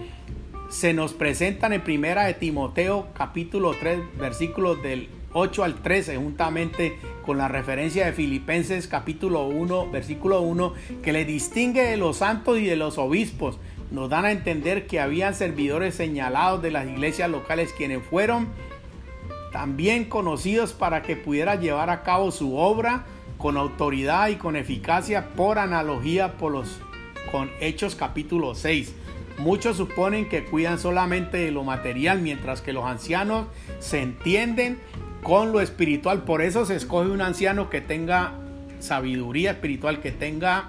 se 0.69 0.95
nos 0.95 1.15
presentan 1.15 1.73
en 1.73 1.83
primera 1.83 2.25
de 2.25 2.35
Timoteo 2.35 3.09
capítulo 3.13 3.75
3 3.79 3.99
versículos 4.19 4.81
del 4.83 5.09
8 5.33 5.65
al 5.65 5.75
13, 5.77 6.17
juntamente 6.17 6.99
con 7.25 7.39
la 7.39 7.49
referencia 7.49 8.07
de 8.07 8.13
Filipenses 8.13 8.87
capítulo 8.89 9.47
1, 9.47 9.91
versículo 9.91 10.41
1, 10.43 10.75
que 11.03 11.13
le 11.13 11.25
distingue 11.25 11.83
de 11.83 11.97
los 11.97 12.19
santos 12.19 12.59
y 12.59 12.67
de 12.67 12.77
los 12.77 12.99
obispos. 12.99 13.59
Nos 13.91 14.09
dan 14.09 14.25
a 14.25 14.33
entender 14.33 14.87
que 14.87 15.01
habían 15.01 15.35
servidores 15.35 15.95
señalados 15.95 16.63
de 16.63 16.71
las 16.71 16.87
iglesias 16.87 17.29
locales 17.31 17.73
quienes 17.77 18.03
fueron 18.05 18.49
también 19.53 20.05
conocidos 20.05 20.73
para 20.73 21.03
que 21.03 21.17
pudiera 21.17 21.57
llevar 21.57 21.91
a 21.91 22.03
cabo 22.03 22.31
su 22.31 22.57
obra 22.57 23.05
con 23.37 23.57
autoridad 23.57 24.29
y 24.29 24.37
con 24.37 24.55
eficacia 24.55 25.31
por 25.31 25.59
analogía 25.59 26.35
por 26.35 26.53
los, 26.53 26.79
con 27.33 27.51
Hechos 27.61 27.95
capítulo 27.95 28.55
6. 28.55 28.95
Muchos 29.39 29.77
suponen 29.79 30.29
que 30.29 30.45
cuidan 30.45 30.79
solamente 30.79 31.39
de 31.39 31.51
lo 31.51 31.65
material, 31.65 32.21
mientras 32.21 32.61
que 32.61 32.73
los 32.73 32.85
ancianos 32.85 33.47
se 33.79 34.03
entienden 34.03 34.79
con 35.23 35.51
lo 35.53 35.61
espiritual. 35.61 36.25
Por 36.25 36.43
eso 36.43 36.67
se 36.67 36.77
escoge 36.77 37.11
un 37.11 37.23
anciano 37.23 37.71
que 37.71 37.81
tenga 37.81 38.35
sabiduría 38.81 39.53
espiritual, 39.53 40.01
que 40.01 40.13
tenga 40.13 40.69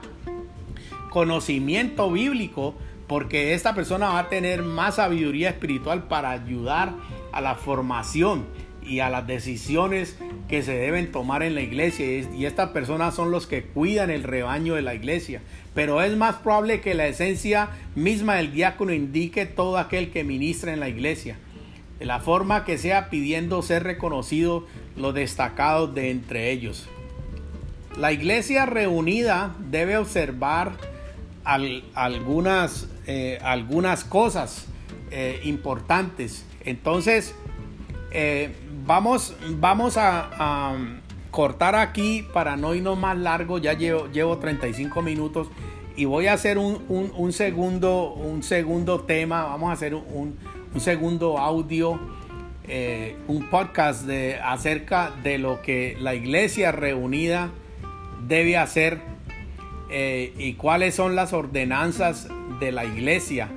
conocimiento 1.10 2.10
bíblico, 2.10 2.76
porque 3.12 3.54
esta 3.54 3.76
persona 3.76 4.08
va 4.08 4.20
a 4.20 4.30
tener 4.30 4.64
más 4.64 4.96
sabiduría 4.96 5.50
espiritual 5.50 6.04
para 6.04 6.32
ayudar 6.32 6.94
a 7.34 7.42
la 7.42 7.56
formación 7.56 8.46
y 8.82 9.02
a 9.02 9.10
las 9.10 9.28
decisiones 9.28 10.18
que 10.48 10.64
se 10.64 10.72
deben 10.72 11.12
tomar 11.12 11.44
en 11.44 11.54
la 11.54 11.60
iglesia. 11.60 12.06
Y 12.34 12.46
estas 12.46 12.70
personas 12.70 13.14
son 13.14 13.30
los 13.30 13.48
que 13.48 13.64
cuidan 13.64 14.12
el 14.12 14.24
rebaño 14.24 14.76
de 14.76 14.82
la 14.82 14.96
iglesia. 14.96 15.42
Pero 15.76 16.02
es 16.02 16.16
más 16.16 16.36
probable 16.36 16.80
que 16.80 16.94
la 16.94 17.06
esencia 17.06 17.72
misma 17.96 18.36
del 18.36 18.54
diácono 18.54 18.94
indique 18.94 19.46
todo 19.46 19.78
aquel 19.78 20.10
que 20.12 20.24
ministra 20.24 20.72
en 20.72 20.80
la 20.80 20.88
iglesia. 20.88 21.36
De 22.00 22.06
la 22.06 22.22
forma 22.22 22.64
que 22.64 22.78
sea 22.78 23.10
pidiendo 23.10 23.62
ser 23.62 23.84
reconocido 23.84 24.66
los 24.96 25.14
destacados 25.14 25.94
de 25.94 26.12
entre 26.12 26.50
ellos. 26.50 26.88
La 27.98 28.14
iglesia 28.14 28.66
reunida 28.66 29.54
debe 29.70 29.98
observar 29.98 30.78
algunas, 31.44 32.88
eh, 33.08 33.40
algunas 33.42 34.04
cosas 34.04 34.66
eh, 35.10 35.42
importantes. 35.44 36.46
Entonces, 36.64 37.34
eh, 38.12 38.56
vamos, 38.86 39.36
vamos 39.58 39.98
a, 39.98 40.76
cortar 41.32 41.76
aquí 41.76 42.28
para 42.34 42.58
no 42.58 42.76
irnos 42.76 43.00
más 43.00 43.18
largo. 43.18 43.58
Ya 43.58 43.74
llevo, 43.74 44.08
llevo 44.12 44.38
35 44.38 45.02
minutos 45.02 45.48
y 45.96 46.04
voy 46.04 46.28
a 46.28 46.34
hacer 46.34 46.58
un, 46.58 47.32
segundo, 47.32 48.14
un 48.14 48.44
segundo 48.44 49.02
tema. 49.02 49.44
Vamos 49.44 49.70
a 49.70 49.74
hacer 49.74 49.96
un, 49.96 50.38
segundo 50.78 51.38
audio, 51.38 52.00
un 53.28 53.50
podcast 53.50 54.06
de, 54.06 54.40
acerca 54.44 55.14
de 55.24 55.38
lo 55.38 55.62
que 55.62 55.98
la 56.02 56.16
iglesia 56.16 56.74
reunida 56.74 57.52
debe 58.28 58.58
hacer 58.58 59.00
eh, 59.92 60.34
y 60.38 60.54
cuáles 60.54 60.96
son 60.96 61.16
las 61.16 61.34
ordenanzas 61.34 62.28
de 62.60 62.72
la 62.72 62.86
iglesia 62.86 63.50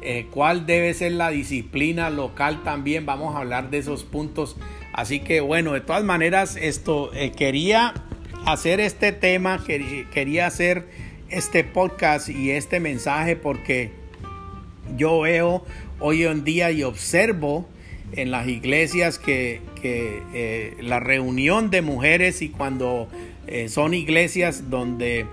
eh, 0.00 0.26
cuál 0.30 0.64
debe 0.64 0.94
ser 0.94 1.12
la 1.12 1.30
disciplina 1.30 2.08
local 2.08 2.62
también. 2.62 3.04
Vamos 3.04 3.34
a 3.34 3.38
hablar 3.38 3.70
de 3.70 3.78
esos 3.78 4.04
puntos. 4.04 4.56
Así 4.92 5.20
que 5.20 5.40
bueno, 5.40 5.72
de 5.72 5.80
todas 5.80 6.04
maneras, 6.04 6.56
esto 6.56 7.10
eh, 7.14 7.32
quería 7.32 7.94
hacer 8.46 8.80
este 8.80 9.12
tema, 9.12 9.62
quería 9.64 10.46
hacer 10.46 10.86
este 11.28 11.64
podcast 11.64 12.28
y 12.28 12.52
este 12.52 12.80
mensaje 12.80 13.36
porque 13.36 13.90
yo 14.96 15.20
veo 15.20 15.64
hoy 15.98 16.22
en 16.24 16.44
día 16.44 16.70
y 16.70 16.84
observo 16.84 17.68
en 18.12 18.30
las 18.30 18.46
iglesias 18.48 19.18
que, 19.18 19.60
la 20.80 21.00
reunión 21.00 21.70
de 21.70 21.82
mujeres 21.82 22.40
y 22.40 22.48
cuando 22.48 23.08
son 23.68 23.94
iglesias 23.94 24.70
donde 24.70 25.26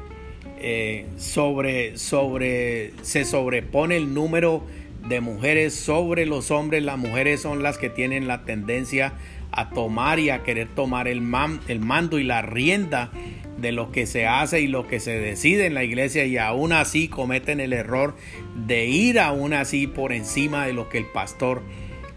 eh, 0.67 1.05
sobre, 1.17 1.95
sobre, 1.95 2.91
se 3.03 3.23
sobrepone 3.23 3.97
el 3.97 4.15
número 4.15 4.63
de 5.07 5.21
mujeres 5.21 5.75
sobre 5.75 6.25
los 6.25 6.49
hombres. 6.49 6.81
Las 6.81 6.97
mujeres 6.97 7.39
son 7.39 7.61
las 7.61 7.77
que 7.77 7.91
tienen 7.91 8.27
la 8.27 8.45
tendencia 8.45 9.13
a 9.51 9.69
tomar 9.69 10.17
y 10.17 10.31
a 10.31 10.41
querer 10.41 10.67
tomar 10.69 11.07
el, 11.07 11.21
el 11.67 11.79
mando 11.79 12.17
y 12.17 12.23
la 12.23 12.41
rienda 12.41 13.11
de 13.57 13.73
lo 13.73 13.91
que 13.91 14.07
se 14.07 14.25
hace 14.25 14.59
y 14.61 14.67
lo 14.67 14.87
que 14.87 14.99
se 14.99 15.19
decide 15.19 15.67
en 15.67 15.75
la 15.75 15.83
iglesia 15.83 16.25
y 16.25 16.39
aún 16.39 16.73
así 16.73 17.09
cometen 17.09 17.59
el 17.59 17.71
error 17.71 18.15
de 18.55 18.87
ir 18.87 19.19
aún 19.19 19.53
así 19.53 19.85
por 19.85 20.13
encima 20.13 20.65
de 20.65 20.73
lo 20.73 20.89
que 20.89 20.97
el 20.97 21.05
pastor 21.05 21.61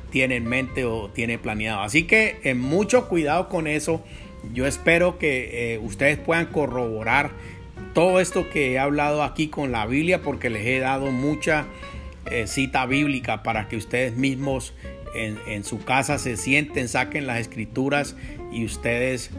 tiene 0.09 0.37
en 0.37 0.47
mente 0.47 0.87
o 0.87 1.11
tiene 1.11 1.37
planeado. 1.37 1.83
Así 1.83 2.05
que 2.05 2.41
eh, 2.45 2.55
mucho 2.55 3.09
cuidado 3.09 3.51
con 3.51 3.67
eso. 3.67 4.03
Yo 4.55 4.67
espero 4.67 5.19
que 5.19 5.75
eh, 5.75 5.79
ustedes 5.79 6.17
puedan 6.17 6.47
corroborar 6.47 7.33
todo 7.99 8.21
esto 8.21 8.49
que 8.49 8.75
he 8.75 8.79
hablado 8.79 9.25
aquí 9.25 9.49
con 9.49 9.73
la 9.73 9.85
Biblia 9.85 10.23
porque 10.23 10.51
les 10.51 10.65
he 10.65 10.79
dado 10.79 11.11
mucha 11.11 11.67
eh, 12.31 12.47
cita 12.47 12.87
bíblica 12.87 13.43
para 13.43 13.67
que 13.67 13.77
ustedes 13.77 14.15
mismos 14.15 14.73
en, 15.17 15.65
su 15.65 15.85
casa 15.85 16.17
se 16.21 16.37
sienten, 16.37 16.87
saquen 16.87 17.27
las 17.27 17.41
escrituras 17.41 18.15
y 18.53 18.65
ustedes 18.65 19.33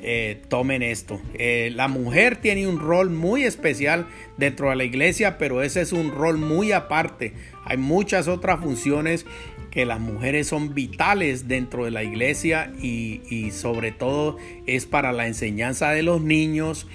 eh, 0.00 0.40
tomen 0.46 0.84
esto. 0.84 1.20
Eh, 1.34 1.72
la 1.74 1.88
mujer 1.88 2.36
tiene 2.36 2.68
un 2.68 2.78
rol 2.78 3.10
muy 3.10 3.42
especial 3.42 4.06
dentro 4.36 4.70
de 4.70 4.76
la 4.76 4.84
iglesia, 4.84 5.36
pero 5.36 5.60
ese 5.64 5.80
es 5.80 5.90
un 5.92 6.12
rol 6.12 6.38
muy 6.38 6.70
aparte. 6.70 7.32
Hay 7.64 7.78
muchas 7.78 8.28
otras 8.28 8.60
funciones 8.60 9.26
que 9.72 9.86
las 9.86 9.98
mujeres 9.98 10.46
son 10.46 10.72
vitales 10.72 11.48
dentro 11.48 11.84
de 11.84 11.90
la 11.90 12.04
iglesia 12.04 12.72
y, 12.80 13.22
y 13.28 13.50
sobre 13.50 13.90
todo 13.90 14.36
es 14.68 14.86
para 14.86 15.10
la 15.10 15.26
enseñanza 15.26 15.90
de 15.90 16.04
los 16.04 16.20
niños, 16.20 16.86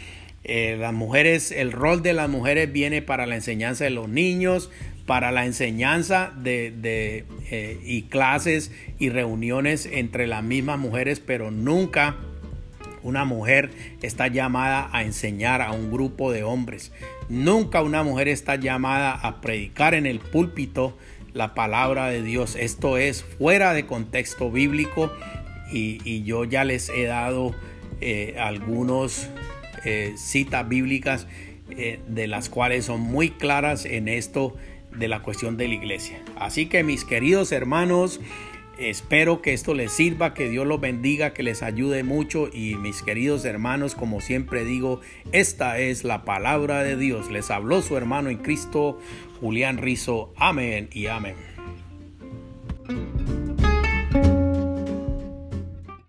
eh, 0.44 0.76
las 0.78 0.94
mujeres, 0.94 1.52
el 1.52 1.72
rol 1.72 2.02
de 2.02 2.14
las 2.14 2.30
mujeres 2.30 2.72
viene 2.72 3.02
para 3.02 3.26
la 3.26 3.36
enseñanza 3.36 3.86
de 3.86 3.92
los 3.92 4.10
niños, 4.10 4.70
para 5.06 5.32
la 5.32 5.46
enseñanza 5.46 6.34
de, 6.36 7.26
eh, 7.50 7.80
y 7.84 8.04
clases 8.04 8.72
y 9.00 9.10
reuniones 9.10 9.88
entre 9.92 10.28
las 10.28 10.44
mismas 10.44 10.80
mujeres, 10.80 11.20
pero 11.20 11.52
nunca 11.52 12.18
una 13.04 13.26
mujer 13.26 13.72
está 14.02 14.28
llamada 14.28 14.90
a 14.94 15.04
enseñar 15.04 15.62
a 15.62 15.72
un 15.72 15.92
grupo 15.92 16.32
de 16.32 16.44
hombres. 16.44 16.94
Nunca 17.30 17.82
una 17.82 18.04
mujer 18.04 18.28
está 18.30 18.56
llamada 18.56 19.12
a 19.12 19.42
predicar 19.42 19.94
en 19.94 20.06
el 20.06 20.20
púlpito 20.20 20.98
la 21.34 21.54
palabra 21.54 22.08
de 22.08 22.22
Dios. 22.22 22.56
Esto 22.56 22.98
es 22.98 23.24
fuera 23.24 23.74
de 23.74 23.86
contexto 23.86 24.52
bíblico 24.52 25.12
y, 25.72 26.24
yo 26.24 26.46
ya 26.46 26.64
les 26.64 26.90
he 26.90 27.06
dado 27.06 27.56
eh, 28.00 28.36
algunos 28.40 29.30
eh, 29.86 30.14
citas 30.18 30.68
bíblicas 30.68 31.28
eh, 31.70 32.00
de 32.08 32.28
las 32.28 32.50
cuales 32.50 32.86
son 32.86 33.02
muy 33.02 33.30
claras 33.30 33.86
en 33.86 34.08
esto 34.08 34.56
de 34.92 35.08
la 35.08 35.22
cuestión 35.22 35.58
de 35.58 35.68
la 35.68 35.74
iglesia. 35.76 36.22
Así 36.38 36.68
que 36.68 36.84
mis 36.84 37.06
queridos 37.06 37.52
hermanos, 37.52 38.20
espero 38.78 39.42
que 39.42 39.54
esto 39.54 39.74
les 39.74 39.92
sirva, 39.92 40.34
que 40.34 40.50
Dios 40.50 40.68
los 40.68 40.80
bendiga, 40.80 41.34
que 41.34 41.44
les 41.44 41.64
ayude 41.64 42.04
mucho 42.04 42.50
y 42.52 42.76
mis 42.76 43.02
queridos 43.02 43.46
hermanos, 43.46 43.96
como 43.96 44.22
siempre 44.22 44.66
digo, 44.66 45.02
esta 45.32 45.80
es 45.80 46.04
la 46.04 46.26
palabra 46.26 46.84
de 46.84 46.98
Dios. 46.98 47.32
Les 47.32 47.50
habló 47.50 47.82
su 47.82 47.98
hermano 47.98 48.30
en 48.30 48.38
Cristo, 48.38 49.00
Julián 49.40 49.78
Rizo. 49.78 50.34
Amén 50.38 50.90
y 50.92 51.08
amén. 51.08 51.53